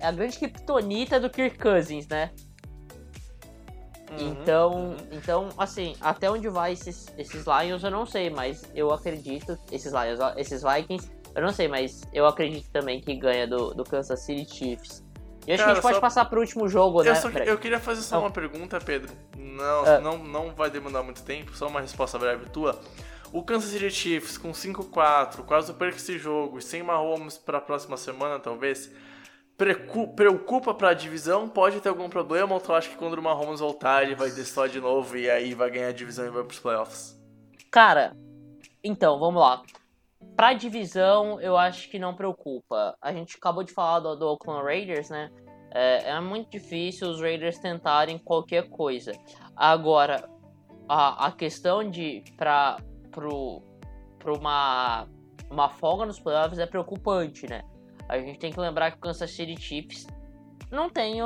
[0.00, 2.30] a grande criptonita do Kirk Cousins, né?
[4.10, 4.96] Uhum, então, uhum.
[5.12, 9.58] então, assim, até onde vai esses, esses Lions eu não sei, mas eu acredito.
[9.70, 13.84] Esses Lions, esses Vikings, eu não sei, mas eu acredito também que ganha do, do
[13.84, 15.04] Kansas City Chiefs.
[15.48, 16.00] E acho Cara, que a gente pode só...
[16.02, 17.14] passar pro último jogo, eu né?
[17.14, 18.24] Só, eu queria fazer só não.
[18.24, 19.10] uma pergunta, Pedro.
[19.34, 20.00] Não, uh.
[20.02, 22.78] não, não vai demandar muito tempo, só uma resposta breve tua.
[23.32, 27.60] O Kansas City Chiefs com 5-4, quase perca esse jogo e sem Mahomes para a
[27.62, 28.92] próxima semana, talvez,
[30.14, 31.48] preocupa para a divisão?
[31.48, 34.68] Pode ter algum problema ou tu acha que quando o Mahomes voltar ele vai destoar
[34.68, 37.18] de novo e aí vai ganhar a divisão e vai para os playoffs?
[37.70, 38.14] Cara,
[38.84, 39.62] então, vamos lá.
[40.36, 42.96] Pra divisão, eu acho que não preocupa.
[43.00, 45.30] A gente acabou de falar do, do Oakland Raiders, né?
[45.70, 49.12] É, é muito difícil os Raiders tentarem qualquer coisa.
[49.54, 50.28] Agora,
[50.88, 52.78] a, a questão de para
[53.10, 55.08] para uma,
[55.50, 57.62] uma folga nos playoffs é preocupante, né?
[58.08, 60.06] A gente tem que lembrar que o Kansas City Chiefs
[60.70, 61.22] não tem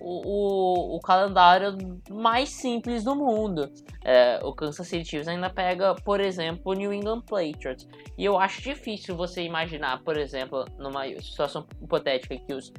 [0.00, 1.76] o, o, calendário
[2.10, 3.70] mais simples do mundo.
[4.04, 7.86] É, o Kansas City Chiefs ainda pega, por exemplo, o New England Patriots.
[8.16, 12.72] E eu acho difícil você imaginar, por exemplo, numa situação hipotética que os,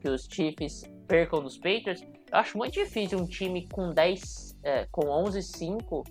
[0.00, 2.02] que os Chiefs percam dos Patriots.
[2.30, 6.06] Eu acho muito difícil um time com 10, é, com 11-5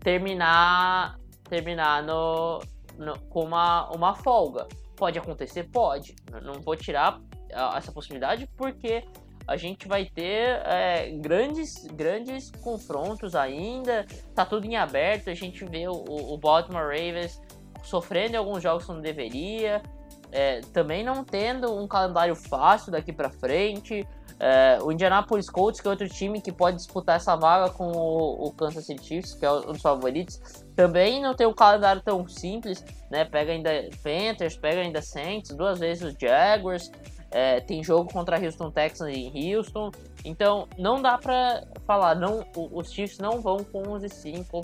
[0.00, 1.18] terminar
[1.50, 2.62] terminar no,
[2.96, 4.68] no, com uma, uma folga.
[4.96, 5.64] Pode acontecer?
[5.64, 6.14] Pode.
[6.42, 7.20] Não vou tirar
[7.76, 9.04] essa possibilidade porque
[9.50, 14.06] a gente vai ter é, grandes, grandes confrontos ainda.
[14.32, 15.28] Tá tudo em aberto.
[15.28, 17.42] A gente vê o, o Baltimore Ravens
[17.82, 19.82] sofrendo alguns jogos que não deveria.
[20.30, 24.06] É, também não tendo um calendário fácil daqui para frente.
[24.38, 28.46] É, o Indianapolis Colts, que é outro time que pode disputar essa vaga com o,
[28.46, 30.40] o Kansas City Chiefs, que é um dos favoritos,
[30.76, 33.24] também não tem um calendário tão simples, né?
[33.24, 33.70] Pega ainda
[34.00, 36.88] Panthers, pega ainda Saints, duas vezes os Jaguars.
[37.30, 39.90] É, tem jogo contra Houston Texans em Houston.
[40.24, 44.60] Então, não dá pra falar, não, os Chiefs não vão com 11 5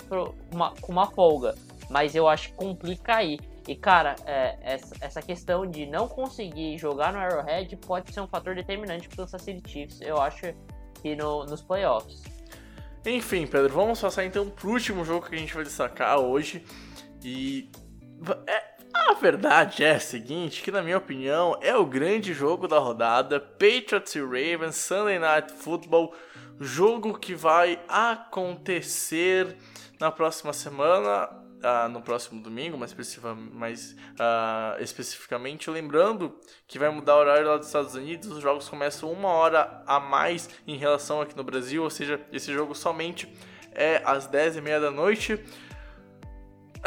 [0.81, 1.55] com uma, folga.
[1.89, 3.39] Mas eu acho que complica aí.
[3.67, 8.27] E, cara, é, essa, essa, questão de não conseguir jogar no Arrowhead pode ser um
[8.27, 10.53] fator determinante para o Kansas City Chiefs, eu acho,
[11.01, 12.23] que no, nos playoffs.
[13.05, 16.63] Enfim, Pedro, vamos passar então pro último jogo que a gente vai destacar hoje.
[17.23, 17.69] E
[18.47, 18.63] é,
[19.09, 23.39] a verdade é a seguinte, que na minha opinião é o grande jogo da rodada,
[23.39, 26.13] Patriots e Ravens, Sunday Night Football,
[26.59, 29.55] jogo que vai acontecer
[29.97, 32.93] na próxima semana, uh, no próximo domingo, mais,
[33.53, 36.37] mais uh, especificamente, lembrando
[36.67, 40.01] que vai mudar o horário lá dos Estados Unidos, os jogos começam uma hora a
[40.01, 43.31] mais em relação aqui no Brasil, ou seja, esse jogo somente
[43.71, 45.39] é às 10h30 da noite.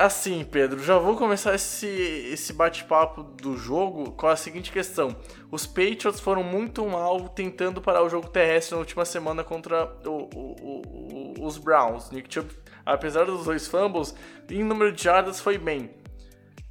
[0.00, 5.14] Assim, Pedro, já vou começar esse, esse bate-papo do jogo com a seguinte questão.
[5.50, 10.26] Os Patriots foram muito mal tentando parar o jogo terrestre na última semana contra o,
[10.34, 12.10] o, o, os Browns.
[12.10, 12.50] Nick Chubb,
[12.86, 14.14] apesar dos dois fumbles,
[14.48, 15.90] em número de jardas foi bem.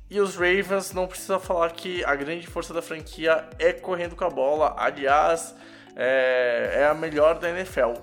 [0.10, 4.26] E os Ravens, não precisa falar que a grande força da franquia é correndo com
[4.26, 4.74] a bola.
[4.76, 5.56] Aliás,
[5.96, 7.94] é, é a melhor da NFL.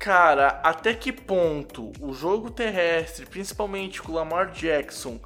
[0.00, 5.20] Cara, até que ponto o jogo terrestre, principalmente com o Lamar Jackson,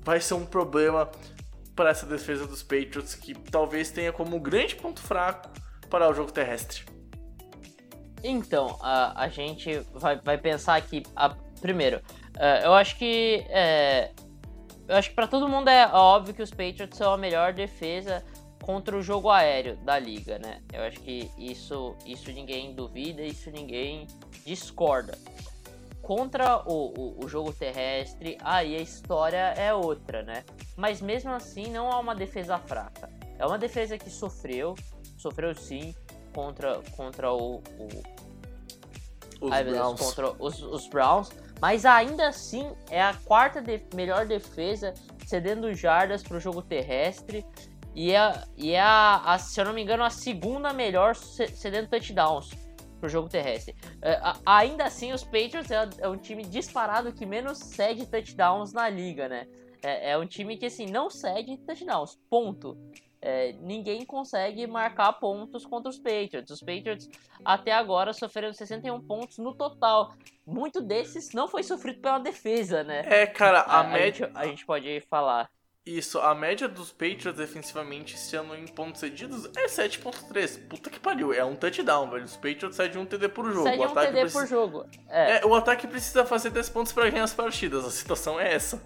[0.00, 1.10] vai ser um problema
[1.74, 5.50] para essa defesa dos Patriots que talvez tenha como grande ponto fraco
[5.90, 6.84] para o jogo terrestre?
[8.22, 11.02] Então, a, a gente vai, vai pensar aqui.
[11.16, 13.44] A, primeiro, uh, eu acho que.
[13.48, 14.12] É,
[14.86, 18.24] eu acho que para todo mundo é óbvio que os Patriots são a melhor defesa
[18.62, 20.62] contra o jogo aéreo da liga, né?
[20.72, 24.06] Eu acho que isso, isso ninguém duvida, isso ninguém
[24.46, 25.18] discorda.
[26.00, 30.44] Contra o, o, o, jogo terrestre, aí a história é outra, né?
[30.76, 33.10] Mas mesmo assim, não há uma defesa fraca.
[33.38, 34.74] É uma defesa que sofreu,
[35.16, 35.94] sofreu sim
[36.34, 37.88] contra, contra o, o
[39.40, 39.98] os, Ai, Browns.
[39.98, 44.94] Deus, contra os, os, Browns, mas ainda assim é a quarta de, melhor defesa
[45.26, 47.44] cedendo jardas para o jogo terrestre
[47.94, 51.88] e é, e é a, a, se eu não me engano, a segunda melhor cedendo
[51.88, 52.50] touchdowns
[52.98, 53.74] pro jogo terrestre.
[54.00, 58.72] É, a, ainda assim, os Patriots é, é, um time disparado que menos cede touchdowns
[58.72, 59.46] na liga, né?
[59.82, 62.78] É, é um time que, assim, não cede touchdowns, ponto.
[63.20, 66.50] É, ninguém consegue marcar pontos contra os Patriots.
[66.50, 67.08] Os Patriots
[67.44, 70.12] até agora sofreram 61 pontos no total.
[70.46, 73.02] Muito desses não foi sofrido pela defesa, né?
[73.04, 74.26] É, cara, a, a média.
[74.26, 75.48] Gente, a gente pode falar.
[75.84, 80.68] Isso, a média dos Patriots defensivamente esse ano em pontos cedidos é 7.3.
[80.68, 82.24] Puta que pariu, é um touchdown, velho.
[82.24, 83.68] Os Patriots cedem um TD por jogo.
[83.68, 84.38] Cede um TD precisa...
[84.38, 84.86] por jogo.
[85.08, 85.38] É.
[85.38, 85.44] é.
[85.44, 87.84] o ataque precisa fazer 10 pontos para ganhar as partidas.
[87.84, 88.80] A situação é essa.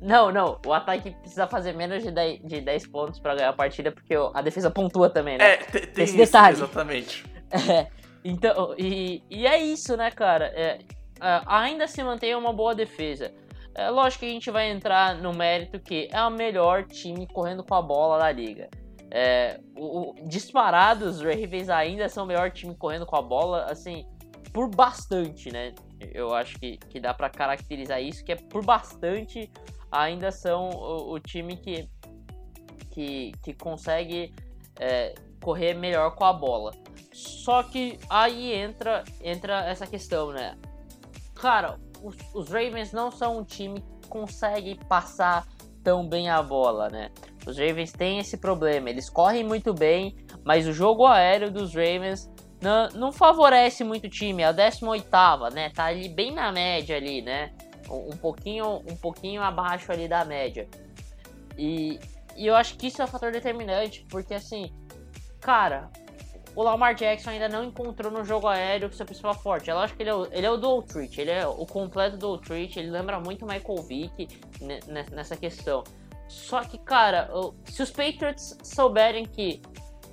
[0.00, 0.60] Não, não.
[0.64, 4.14] O ataque precisa fazer menos de 10, de 10 pontos para ganhar a partida, porque
[4.14, 5.54] a defesa pontua também, né?
[5.54, 6.56] É, tem, tem esse isso, detalhe.
[6.56, 7.24] Exatamente.
[7.54, 7.86] É,
[8.24, 10.46] então, e, e é isso, né, cara?
[10.56, 10.80] É,
[11.20, 13.32] é ainda se mantém uma boa defesa.
[13.74, 17.64] É lógico que a gente vai entrar no mérito que é o melhor time correndo
[17.64, 18.68] com a bola da liga.
[19.10, 23.64] É, o, o, disparado, os Ravens ainda são o melhor time correndo com a bola,
[23.64, 24.06] assim,
[24.52, 25.74] por bastante, né?
[26.12, 29.50] Eu acho que, que dá para caracterizar isso, que é por bastante
[29.90, 31.88] ainda são o, o time que,
[32.90, 34.34] que, que consegue
[34.78, 36.72] é, correr melhor com a bola.
[37.12, 40.58] Só que aí entra, entra essa questão, né?
[41.34, 45.46] Cara, os, os Ravens não são um time que consegue passar
[45.82, 47.10] tão bem a bola, né?
[47.46, 52.30] Os Ravens têm esse problema, eles correm muito bem, mas o jogo aéreo dos Ravens
[52.60, 55.06] não, não favorece muito o time, é a 18
[55.52, 55.70] né?
[55.70, 57.52] Tá ali bem na média ali, né?
[57.90, 60.68] Um pouquinho, um pouquinho abaixo ali da média.
[61.58, 61.98] E,
[62.36, 64.72] e eu acho que isso é um fator determinante, porque assim,
[65.40, 65.90] cara,
[66.54, 69.70] o Lamar Jackson ainda não encontrou no jogo aéreo que seu principal forte.
[69.70, 72.16] Eu acho que ele é o, ele é o dual treat, ele é o completo
[72.16, 74.28] dual treat, ele lembra muito Michael Vick
[75.10, 75.82] nessa questão.
[76.28, 77.30] Só que, cara,
[77.66, 79.60] se os Patriots souberem que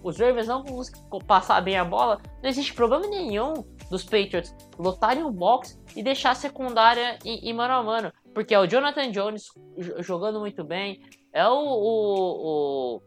[0.03, 3.53] os Ravens não vão passar bem a bola, não existe problema nenhum
[3.89, 8.11] dos Patriots lotarem o box e deixar a secundária em, em mano a mano.
[8.33, 9.47] Porque é o Jonathan Jones
[9.99, 11.01] jogando muito bem,
[11.33, 13.01] é o, o, o,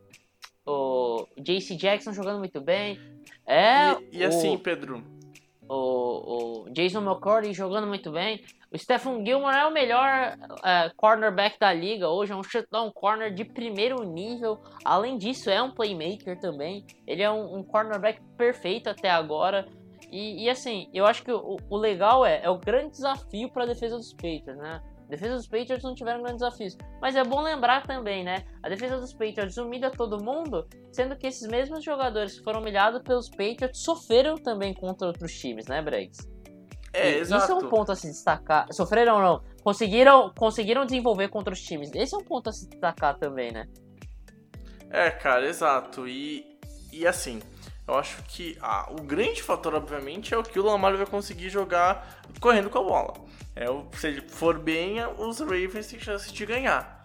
[0.67, 2.99] o JC Jackson jogando muito bem,
[3.47, 3.93] é.
[4.13, 5.03] E, e assim, Pedro.
[5.67, 8.45] O, o Jason McCourty jogando muito bem.
[8.71, 13.33] O Stephen Gilmore é o melhor uh, cornerback da liga hoje, é um shutdown corner
[13.33, 14.61] de primeiro nível.
[14.85, 16.85] Além disso, é um playmaker também.
[17.07, 19.67] Ele é um, um cornerback perfeito até agora.
[20.11, 23.65] E, e, assim, eu acho que o, o legal é, é o grande desafio para
[23.65, 24.83] a defesa dos Patriots, né?
[25.07, 26.77] A defesa dos Patriots não tiveram grandes desafios.
[27.01, 28.45] Mas é bom lembrar também, né?
[28.63, 33.03] A defesa dos Patriots humilha todo mundo, sendo que esses mesmos jogadores que foram humilhados
[33.03, 36.29] pelos Patriots sofreram também contra outros times, né, Bregs?
[36.93, 37.43] É, E exato.
[37.43, 38.67] Isso é um ponto a se destacar.
[38.73, 39.43] Sofreram ou não?
[39.63, 41.91] Conseguiram, conseguiram desenvolver contra os times.
[41.95, 43.67] Esse é um ponto a se destacar também, né?
[44.91, 46.07] É, cara, exato.
[46.07, 46.57] E,
[46.93, 47.43] e assim,
[47.87, 51.51] eu acho que ah, o grande fator, obviamente, é o que o Lamar vai conseguir
[51.51, 53.15] jogar correndo com a bola.
[53.57, 53.67] É,
[53.97, 57.05] se for bem, os Ravens têm chance de ganhar.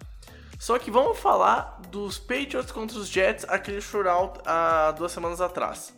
[0.60, 5.94] Só que vamos falar dos Patriots contra os Jets, aquele shootout há duas semanas atrás.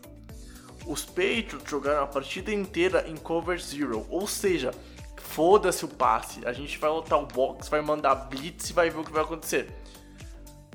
[0.86, 4.72] Os Patriots jogaram a partida inteira em cover zero, ou seja,
[5.18, 6.46] foda-se o passe.
[6.46, 9.24] A gente vai lotar o box, vai mandar blitz e vai ver o que vai
[9.24, 9.68] acontecer.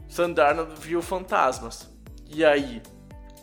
[0.09, 1.89] Sandarnold viu fantasmas.
[2.29, 2.83] E aí,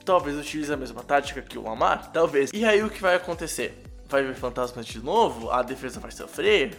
[0.04, 2.12] talvez utilize a mesma tática que o Lamar?
[2.12, 2.52] Talvez.
[2.54, 3.83] E aí o que vai acontecer?
[4.14, 5.50] Vai ver fantasmas de novo?
[5.50, 6.78] A defesa vai sofrer?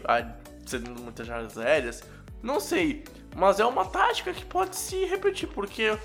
[0.65, 2.05] Cedendo muitas jardas aéreas?
[2.41, 3.03] Não sei.
[3.35, 5.99] Mas é uma tática que pode se repetir, porque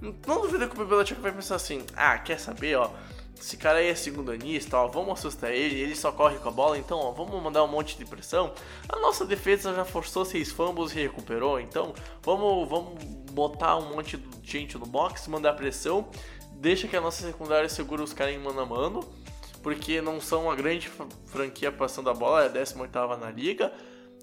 [0.00, 2.92] não duvido que o Belichick vai pensar assim, ah, quer saber, ó,
[3.36, 6.52] esse cara aí é segundo anista, ó, vamos assustar ele, ele só corre com a
[6.52, 8.52] bola, então, ó, vamos mandar um monte de pressão.
[8.88, 14.16] A nossa defesa já forçou seis fumbles e recuperou, então vamos, vamos botar um monte
[14.16, 16.06] de gente no box, mandar pressão,
[16.52, 19.25] deixa que a nossa secundária segura os caras em mano a mano,
[19.62, 20.90] porque não são uma grande
[21.26, 23.72] franquia passando a bola, é a 18ª na liga.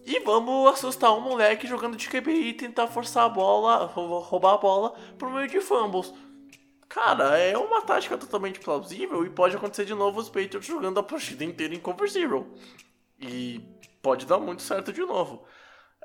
[0.05, 4.55] E vamos assustar um moleque jogando de QB e tentar forçar a bola, rou- roubar
[4.55, 6.13] a bola por meio de fumbles.
[6.89, 11.03] Cara, é uma tática totalmente plausível e pode acontecer de novo os Patriots jogando a
[11.03, 11.73] partida inteira
[12.07, 12.53] zero.
[13.19, 13.61] E
[14.01, 15.43] pode dar muito certo de novo.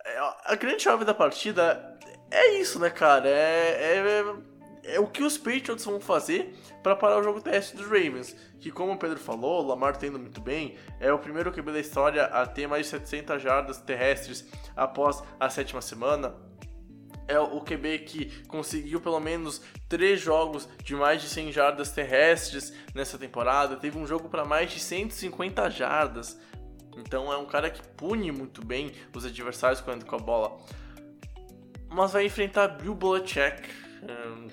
[0.04, 1.98] É, A grande chave da partida
[2.30, 3.28] é isso, né, cara?
[3.28, 4.24] É, é,
[4.88, 8.34] é o que os Patriots vão fazer para parar o jogo terrestre dos Ravens.
[8.60, 10.76] Que, como o Pedro falou, o Lamar tá indo muito bem.
[10.98, 15.48] É o primeiro QB da história a ter mais de 700 jardas terrestres após a
[15.50, 16.34] sétima semana
[17.28, 22.72] é o QB que conseguiu pelo menos três jogos de mais de 100 jardas terrestres
[22.94, 23.76] nessa temporada.
[23.76, 26.40] Teve um jogo para mais de 150 jardas.
[26.96, 30.56] Então é um cara que pune muito bem os adversários correndo com a bola.
[31.90, 33.68] Mas vai enfrentar Bill Belichick,
[34.02, 34.48] um-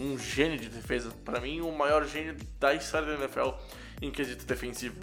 [0.00, 1.10] um gênio de defesa.
[1.24, 3.50] Para mim, o maior gênio da história da NFL
[4.00, 4.98] em quesito defensivo.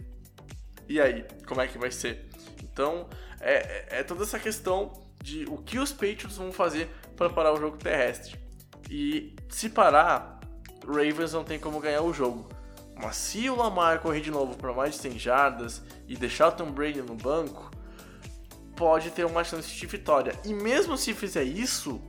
[0.90, 2.28] E aí, como é que vai ser?
[2.64, 3.08] Então,
[3.40, 4.92] é, é- é toda essa questão
[5.22, 8.40] de o que os Patriots vão fazer para parar o jogo terrestre.
[8.90, 10.40] E se parar,
[10.86, 12.48] Ravens não tem como ganhar o jogo.
[12.96, 16.52] Mas se o Lamar correr de novo para mais de 100 jardas e deixar o
[16.54, 17.70] Tom Brady no banco,
[18.76, 20.34] pode ter uma chance de vitória.
[20.46, 22.02] E mesmo se fizer isso,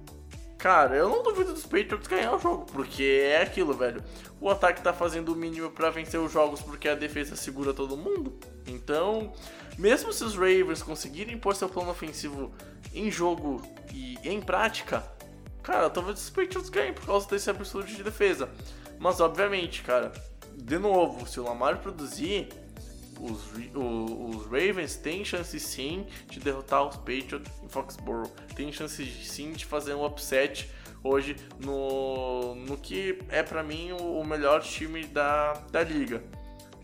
[0.59, 4.03] cara, eu não duvido dos Patriots ganhar o jogo, porque é aquilo, velho.
[4.41, 7.97] O ataque tá fazendo o mínimo para vencer os jogos porque a defesa segura todo
[7.97, 8.37] mundo.
[8.67, 9.33] Então,
[9.79, 12.53] mesmo se os Ravens conseguirem pôr seu plano ofensivo
[12.93, 15.05] em jogo e em prática,
[15.63, 18.51] cara, talvez os Patriots ganhem por causa desse absurdo de defesa.
[18.99, 20.13] Mas, obviamente, cara,
[20.57, 22.49] de novo, se o Lamar produzir,
[23.21, 28.31] os, os Ravens têm chance sim de derrotar os Patriots em Foxborough.
[28.55, 30.71] Tem chance sim de fazer um upset
[31.03, 36.23] hoje no, no que é pra mim o, o melhor time da, da liga.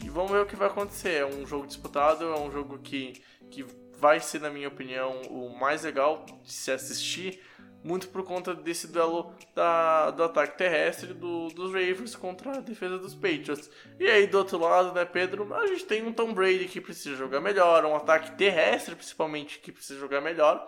[0.02, 1.14] E vamos ver o que vai acontecer.
[1.14, 3.64] É um jogo disputado, é um jogo que, que
[3.98, 7.40] vai ser, na minha opinião, o mais legal de se assistir.
[7.84, 12.96] Muito por conta desse duelo da, do ataque terrestre do- dos Ravens contra a defesa
[12.98, 13.70] dos Patriots.
[14.00, 15.52] E aí, do outro lado, né, Pedro?
[15.54, 19.70] A gente tem um Tom Brady que precisa jogar melhor, um ataque terrestre, principalmente, que
[19.70, 20.66] precisa jogar melhor.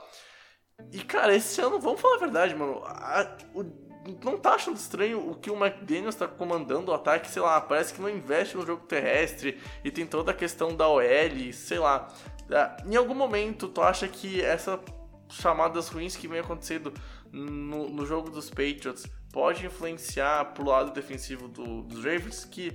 [0.93, 2.83] E, cara, esse ano, vamos falar a verdade, mano.
[2.85, 3.87] a- o-
[4.23, 7.95] não tá achando estranho o que o McDaniels tá comandando o ataque, sei lá, parece
[7.95, 12.07] que não investe no jogo terrestre e tem toda a questão da OL, sei lá.
[12.53, 14.79] Ah, Em algum momento, tu acha que essas
[15.29, 16.93] chamadas ruins que vem acontecendo
[17.33, 22.73] no, no jogo dos Patriots pode influenciar pro lado defensivo do- dos Ravens, que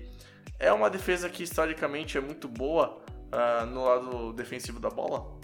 [0.60, 5.40] é uma defesa que historicamente é muito boa ah, no lado defensivo da bola?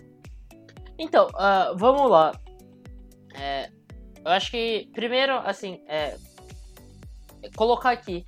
[1.00, 2.34] Então, ah, vamos lá.
[3.34, 3.70] É,
[4.24, 6.18] eu acho que, primeiro, assim, é,
[7.56, 8.26] colocar aqui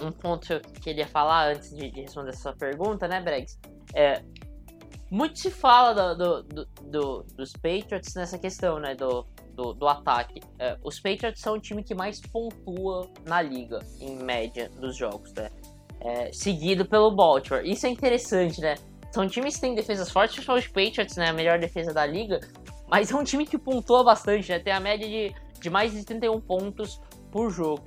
[0.00, 3.58] um ponto que eu queria falar antes de, de responder essa pergunta, né, Bregs?
[3.94, 4.22] É,
[5.10, 9.88] muito se fala do, do- do- do- dos Patriots nessa questão, né, do, do, do
[9.88, 10.40] ataque.
[10.58, 15.32] É, os Patriots são o time que mais pontua na liga, em média, dos jogos,
[15.34, 15.50] né?
[16.00, 17.62] É, seguido pelo Baltimore.
[17.64, 18.76] Isso é interessante, né?
[19.12, 21.28] São times que têm defesas fortes, principalmente os Patriots, né?
[21.28, 22.40] A melhor defesa da liga.
[22.88, 24.58] Mas é um time que pontua bastante, né?
[24.58, 27.00] Tem a média de, de mais de 31 pontos
[27.30, 27.84] por jogo.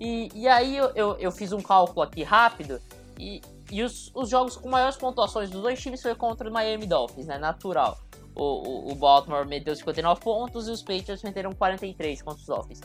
[0.00, 2.80] E, e aí eu, eu, eu fiz um cálculo aqui rápido.
[3.18, 3.40] E,
[3.72, 7.26] e os, os jogos com maiores pontuações dos dois times foi contra o Miami Dolphins,
[7.26, 7.38] né?
[7.38, 7.98] Natural.
[8.34, 12.80] o, o, o Baltimore meteu 59 pontos e os Patriots meteram 43 contra os Dolphins.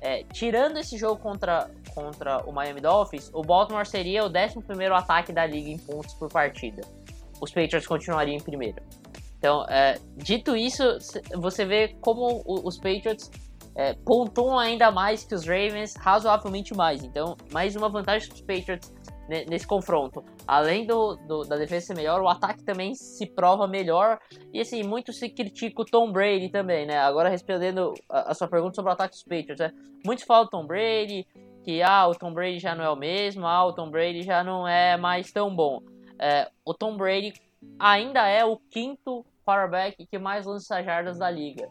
[0.00, 5.32] É, tirando esse jogo contra, contra o Miami Dolphins, o Baltimore seria o 11 ataque
[5.32, 6.82] da liga em pontos por partida.
[7.40, 8.82] Os Patriots continuariam em primeiro.
[9.38, 10.82] Então, é, dito isso,
[11.36, 13.30] você vê como os Patriots
[13.76, 17.02] é, pontuam ainda mais que os Ravens, razoavelmente mais.
[17.04, 18.92] Então, mais uma vantagem dos Patriots
[19.28, 20.24] nesse confronto.
[20.46, 24.18] Além do, do, da defesa ser melhor, o ataque também se prova melhor.
[24.52, 26.98] E assim, muito se critica o Tom Brady também, né?
[26.98, 29.72] Agora respondendo a, a sua pergunta sobre o ataque dos Patriots, né?
[30.04, 31.26] Muitos falam Tom Brady,
[31.64, 34.42] que ah, o Tom Brady já não é o mesmo, ah, o Tom Brady já
[34.42, 35.80] não é mais tão bom.
[36.18, 37.32] É, o Tom Brady
[37.78, 41.68] ainda é o quinto quarterback que mais lança jardas da liga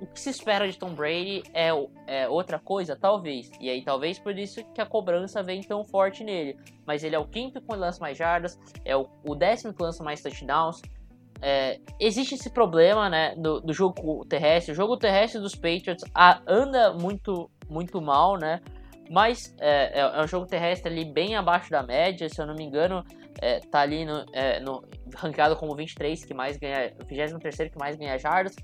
[0.00, 1.68] o que se espera de Tom Brady é,
[2.06, 2.96] é, outra coisa?
[2.96, 3.50] Talvez.
[3.60, 6.56] E aí, talvez por isso que a cobrança vem tão forte nele.
[6.86, 10.02] Mas ele é o quinto que lança mais jardas, é o, o décimo que lança
[10.02, 10.80] mais touchdowns.
[11.42, 14.72] É, existe esse problema né, do, do, jogo terrestre.
[14.72, 18.60] O jogo terrestre dos Patriots a, anda muito, muito mal, né?
[19.10, 22.54] Mas é, é, é, um jogo terrestre ali bem abaixo da média, se eu não
[22.54, 23.04] me engano,
[23.40, 24.84] é, tá ali no, é, no
[25.16, 28.54] ranqueado como 23 que mais ganha, 23 que mais ganha jardas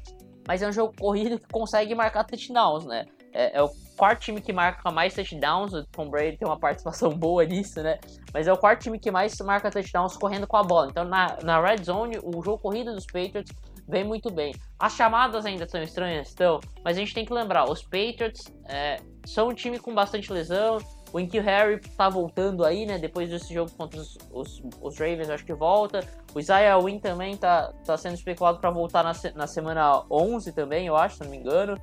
[0.46, 3.06] mas é um jogo corrido que consegue marcar touchdowns, né?
[3.32, 7.10] É, é, o quarto time que marca mais touchdowns, o Tom Brady tem uma participação
[7.16, 7.98] boa nisso, né?
[8.32, 10.88] Mas é o quarto time que mais marca touchdowns correndo com a bola.
[10.90, 13.52] Então na, na red zone, o jogo corrido dos Patriots
[13.88, 14.54] vem muito bem.
[14.78, 18.96] As chamadas ainda são estranhas, estão, mas a gente tem que lembrar, os Patriots é,
[19.24, 20.78] são um time com bastante lesão,
[21.16, 22.98] o Inkil Harry tá voltando aí, né?
[22.98, 26.06] Depois desse jogo contra os, os, os Ravens, acho que volta.
[26.34, 30.86] O Isaiah Wynn também tá, tá sendo especulado para voltar na, na semana 11 também,
[30.86, 31.80] eu acho, se não me engano.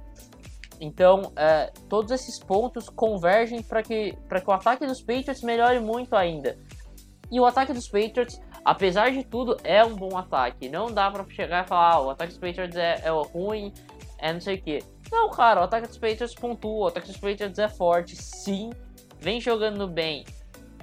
[0.80, 6.16] Então, é, todos esses pontos convergem para que, que o ataque dos Patriots melhore muito
[6.16, 6.56] ainda.
[7.32, 10.70] E o ataque dos Patriots, apesar de tudo, é um bom ataque.
[10.70, 13.74] Não dá para chegar e falar, ah, o ataque dos Patriots é, é ruim,
[14.20, 14.84] é não sei o que.
[15.12, 18.70] Não, cara, o ataque dos Patriots pontua, o ataque dos Patriots é forte, sim,
[19.24, 20.26] vem jogando bem,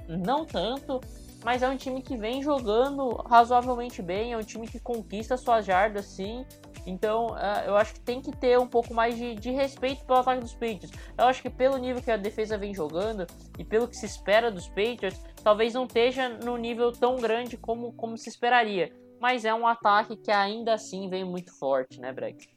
[0.09, 0.99] não tanto,
[1.45, 5.63] mas é um time que vem jogando razoavelmente bem, é um time que conquista suas
[5.63, 6.43] jardas sim.
[6.83, 10.19] Então uh, eu acho que tem que ter um pouco mais de, de, respeito pelo
[10.19, 10.89] ataque dos Patriots.
[11.15, 13.27] Eu acho que pelo nível que a defesa vem jogando
[13.59, 17.93] e pelo que se espera dos Patriots, talvez não esteja no nível tão grande como,
[17.93, 18.91] como se esperaria.
[19.19, 22.49] Mas é um ataque que ainda assim vem muito forte, né, Breck?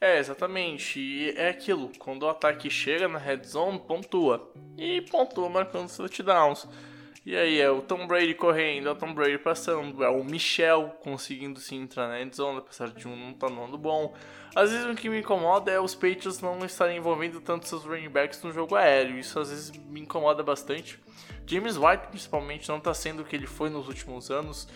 [0.00, 0.98] É, exatamente.
[0.98, 4.50] E é aquilo, quando o ataque chega na red zone, pontua.
[4.78, 6.66] E pontua marcando os touchdowns.
[7.24, 10.96] E aí é o Tom Brady correndo, é o Tom Brady passando, é o Michel
[11.02, 14.14] conseguindo se entrar na red zone, apesar de um não estar tá no bom.
[14.54, 18.08] Às vezes o que me incomoda é os Patriots não estarem envolvendo tanto seus running
[18.08, 19.18] backs no jogo aéreo.
[19.18, 20.98] Isso às vezes me incomoda bastante.
[21.46, 24.66] James White, principalmente, não está sendo o que ele foi nos últimos anos.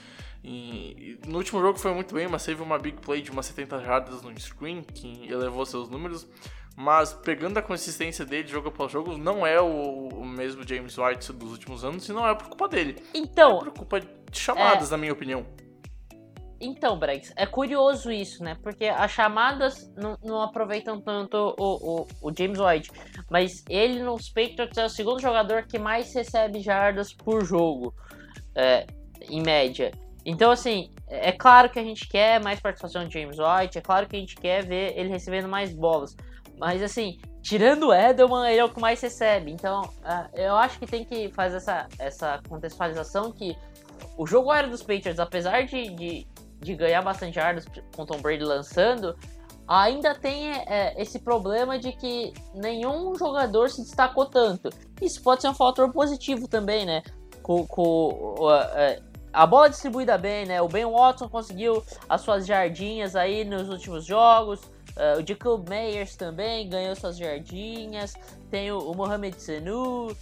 [0.46, 3.80] E, no último jogo foi muito bem, mas teve uma big play de umas 70
[3.80, 6.28] jardas no screen que elevou seus números.
[6.76, 11.32] Mas pegando a consistência dele jogo após jogo, não é o, o, mesmo James White
[11.32, 13.02] dos últimos anos e não é por culpa dele.
[13.14, 13.58] Então.
[13.58, 14.90] É por culpa de chamadas, é...
[14.90, 15.46] na minha opinião.
[16.60, 18.56] Então, Brex, é curioso isso, né?
[18.62, 22.90] Porque as chamadas não, não aproveitam tanto o, o, o, James White.
[23.30, 27.94] Mas ele nos Patriots é o segundo jogador que mais recebe jardas por jogo,
[28.54, 28.86] é,
[29.28, 29.92] em média.
[30.24, 34.06] Então, assim, é claro que a gente quer mais participação de James White, é claro
[34.06, 36.16] que a gente quer ver ele recebendo mais bolas.
[36.58, 39.50] Mas, assim, tirando o Edelman, ele é o que mais recebe.
[39.50, 43.56] Então, uh, eu acho que tem que fazer essa, essa contextualização que
[44.16, 46.26] o jogo aéreo dos Patriots, apesar de, de,
[46.60, 49.14] de ganhar bastante yardas com Tom Brady lançando,
[49.68, 54.70] ainda tem é, esse problema de que nenhum jogador se destacou tanto.
[55.02, 57.02] Isso pode ser um fator positivo também, né?
[57.42, 60.62] Com, com uh, a bola distribuída bem, né?
[60.62, 64.62] O Ben Watson conseguiu as suas jardinhas aí nos últimos jogos.
[64.96, 68.14] Uh, o Jacob Meyers também ganhou suas jardinhas.
[68.48, 70.12] Tem o, o Mohamed Senu.
[70.12, 70.16] Uh,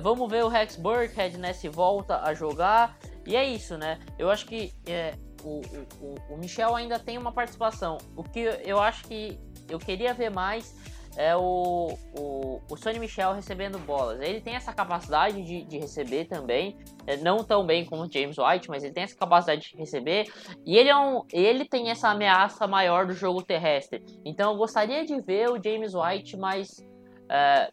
[0.00, 1.52] vamos ver o Rex Burkhead, né?
[1.52, 2.96] Se volta a jogar.
[3.26, 3.98] E é isso, né?
[4.18, 5.60] Eu acho que é, o,
[6.00, 7.98] o, o Michel ainda tem uma participação.
[8.16, 9.38] O que eu acho que
[9.68, 10.74] eu queria ver mais
[11.16, 14.20] é o, o, o Sonny Michel recebendo bolas.
[14.20, 18.36] Ele tem essa capacidade de, de receber também, é, não tão bem como o James
[18.38, 20.30] White, mas ele tem essa capacidade de receber
[20.64, 24.04] e ele, é um, ele tem essa ameaça maior do jogo terrestre.
[24.24, 26.84] Então eu gostaria de ver o James White mais,
[27.28, 27.70] é,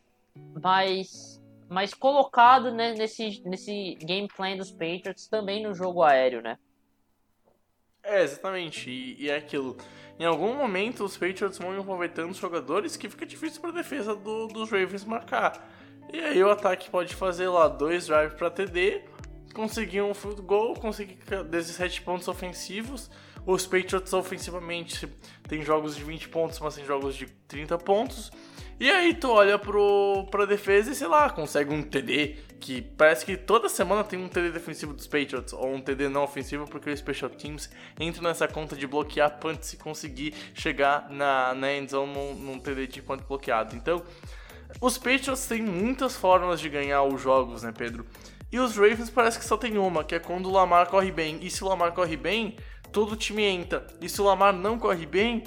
[0.61, 6.57] mais, mais colocado né, nesse, nesse game plan dos Patriots também no jogo aéreo, né?
[8.03, 8.89] É, exatamente.
[8.89, 9.77] E, e é aquilo
[10.19, 14.13] em algum momento os Patriots vão envolver tantos jogadores que fica difícil para a defesa
[14.13, 15.65] do, dos Ravens marcar.
[16.11, 19.03] E aí o ataque pode fazer lá dois drives para TD,
[19.53, 21.17] conseguir um field goal, conseguir
[21.49, 23.09] 17 pontos ofensivos,
[23.45, 25.07] Os Patriots ofensivamente
[25.47, 28.31] tem jogos de 20 pontos, mas tem jogos de 30 pontos.
[28.79, 33.25] E aí tu olha pro, pra defesa e sei lá, consegue um TD, que parece
[33.25, 36.89] que toda semana tem um TD defensivo dos Patriots, ou um TD não ofensivo, porque
[36.89, 37.69] o Special Teams
[37.99, 42.87] entra nessa conta de bloquear punts e conseguir chegar na, na endzone num, num TD
[42.87, 43.75] de punt bloqueado.
[43.75, 44.01] Então,
[44.79, 48.05] os Patriots têm muitas formas de ganhar os jogos, né, Pedro?
[48.51, 51.37] E os Ravens parece que só tem uma, que é quando o Lamar corre bem.
[51.41, 52.55] E se o Lamar corre bem,
[52.91, 53.85] todo o time entra.
[54.01, 55.43] E se o Lamar não corre bem,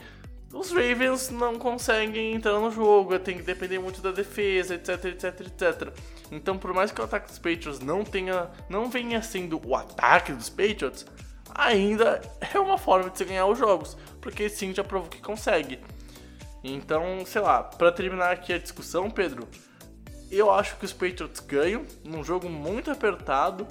[0.52, 5.40] os Ravens não conseguem entrar no jogo, tem que depender muito da defesa, etc, etc,
[5.40, 5.92] etc.
[6.30, 10.32] Então, por mais que o ataque dos Patriots não tenha, não venha sendo o ataque
[10.32, 11.06] dos Patriots,
[11.54, 12.20] ainda
[12.52, 15.80] é uma forma de se ganhar os jogos, porque sim já provou que consegue.
[16.62, 19.48] Então, sei lá, para terminar aqui a discussão, Pedro,
[20.30, 23.66] eu acho que os Patriots ganham num jogo muito apertado,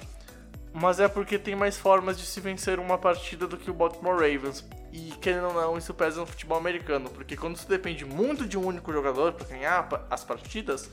[0.72, 4.14] mas é porque tem mais formas de se vencer uma partida do que o Baltimore
[4.14, 4.64] Ravens.
[4.92, 8.58] E querendo ou não, isso pesa no futebol americano, porque quando você depende muito de
[8.58, 10.90] um único jogador para ganhar as partidas,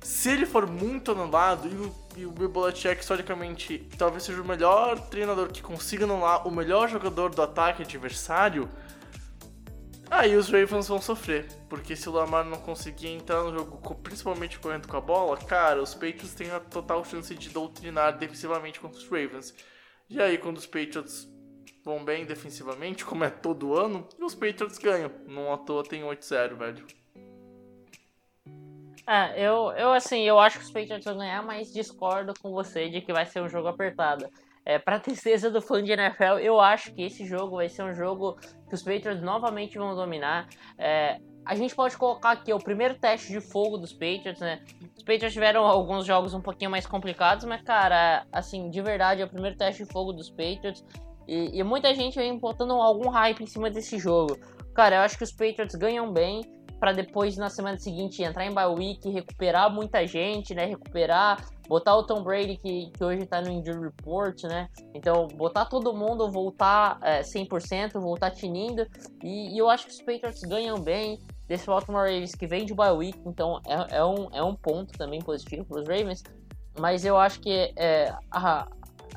[0.00, 4.44] se ele for muito anulado, e o, e o Bill Belichick, historicamente, talvez seja o
[4.44, 8.70] melhor treinador que consiga anular o melhor jogador do ataque adversário,
[10.08, 11.48] aí os Ravens vão sofrer.
[11.68, 15.82] Porque se o Lamar não conseguir entrar no jogo, principalmente correndo com a bola, cara,
[15.82, 19.52] os Patriots têm a total chance de doutrinar defensivamente contra os Ravens.
[20.08, 21.28] E aí, quando os Patriots
[21.88, 25.10] vão bem defensivamente, como é todo ano, e os Patriots ganham.
[25.26, 26.86] Não à toa tem 8-0, velho.
[29.06, 32.90] É, eu, eu assim, eu acho que os Patriots vão ganhar, mas discordo com você
[32.90, 34.28] de que vai ser um jogo apertado.
[34.66, 37.94] É, pra tristeza do fã de NFL, eu acho que esse jogo vai ser um
[37.94, 40.46] jogo que os Patriots novamente vão dominar.
[40.76, 44.60] É, a gente pode colocar aqui o primeiro teste de fogo dos Patriots, né?
[44.94, 49.24] Os Patriots tiveram alguns jogos um pouquinho mais complicados, mas, cara, assim, de verdade, é
[49.24, 50.84] o primeiro teste de fogo dos Patriots.
[51.28, 54.38] E, e, muita gente vem botando algum hype em cima desse jogo.
[54.74, 56.40] Cara, eu acho que os Patriots ganham bem
[56.80, 60.64] para depois na semana seguinte entrar em bye week, recuperar muita gente, né?
[60.64, 64.68] Recuperar, botar o Tom Brady que, que hoje tá no injury report, né?
[64.94, 68.86] Então, botar todo mundo, voltar é, 100%, voltar tinindo.
[69.22, 72.74] E, e, eu acho que os Patriots ganham bem desse Baltimore Ravens que vem de
[72.74, 76.22] bye week, então é, é, um, é um ponto também positivo para os Ravens.
[76.78, 78.68] Mas eu acho que é, a,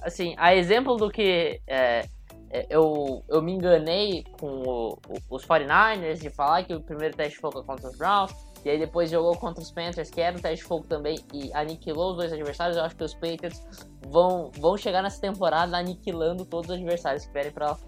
[0.02, 2.06] assim, a exemplo do que é,
[2.50, 7.36] é, eu, eu me enganei com o, os 49ers de falar que o primeiro teste
[7.36, 8.32] de fogo é contra os Browns,
[8.64, 11.52] e aí depois jogou contra os Panthers, que era um teste de fogo também, e
[11.54, 12.78] aniquilou os dois adversários.
[12.78, 13.62] Eu acho que os Patriots
[14.08, 17.82] vão, vão chegar nessa temporada aniquilando todos os adversários que vierem para elas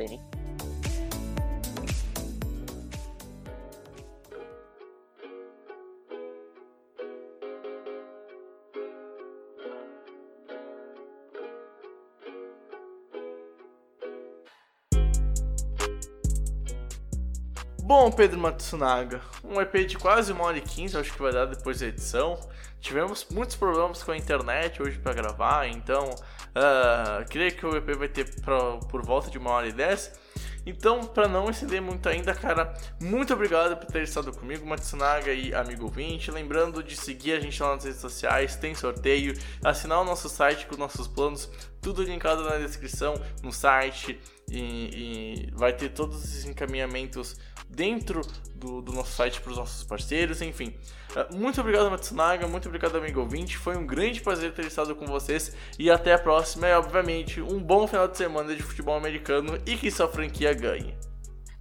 [17.85, 21.45] Bom, Pedro Matsunaga, um EP de quase uma hora e quinze, acho que vai dar
[21.45, 22.39] depois da edição.
[22.79, 27.93] Tivemos muitos problemas com a internet hoje para gravar, então uh, creio que o EP
[27.97, 30.13] vai ter pra, por volta de uma hora e dez.
[30.65, 35.53] Então, para não exceder muito ainda, cara, muito obrigado por ter estado comigo, Matsunaga e
[35.53, 36.31] amigo 20.
[36.31, 40.65] Lembrando de seguir a gente lá nas redes sociais, tem sorteio, assinar o nosso site
[40.67, 44.17] com nossos planos, tudo linkado na descrição, no site,
[44.49, 47.35] e, e vai ter todos os encaminhamentos
[47.69, 48.21] dentro
[48.55, 50.75] do, do nosso site para os nossos parceiros, enfim.
[51.11, 53.57] Uh, muito obrigado, Matsunaga, muito obrigado, amigo ouvinte.
[53.57, 56.67] Foi um grande prazer ter estado com vocês e até a próxima.
[56.67, 60.95] E, obviamente, um bom final de semana de futebol americano e que sua franquia ganhe.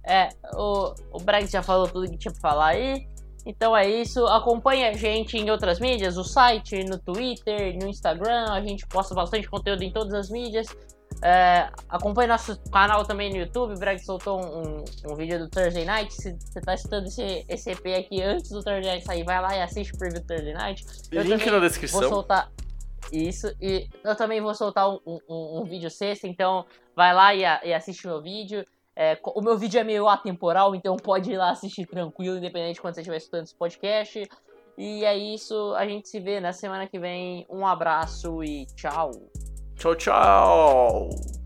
[0.05, 3.07] É, o, o já falou tudo que tinha para falar aí.
[3.45, 4.25] Então é isso.
[4.27, 8.51] Acompanhe a gente em outras mídias, o site, no Twitter, no Instagram.
[8.51, 10.67] A gente posta bastante conteúdo em todas as mídias.
[11.23, 13.73] É, acompanhe nosso canal também no YouTube.
[13.73, 16.13] O Breg soltou um, um, vídeo do Thursday Night.
[16.13, 19.55] Se você está assistindo esse, esse EP aqui antes do Thursday Night sair, vai lá
[19.55, 20.85] e assiste o preview do Thursday Night.
[21.09, 22.01] Eu Link na descrição.
[22.01, 22.51] Vou soltar
[23.09, 23.55] isso.
[23.61, 27.73] E eu também vou soltar um, um, um vídeo sexta, então vai lá e, e
[27.73, 28.65] assiste o meu vídeo.
[28.93, 32.81] É, o meu vídeo é meio atemporal, então pode ir lá assistir tranquilo, independente de
[32.81, 34.29] quando você estiver escutando esse podcast.
[34.77, 37.45] E é isso, a gente se vê na semana que vem.
[37.49, 39.11] Um abraço e tchau!
[39.77, 41.42] Tchau, tchau!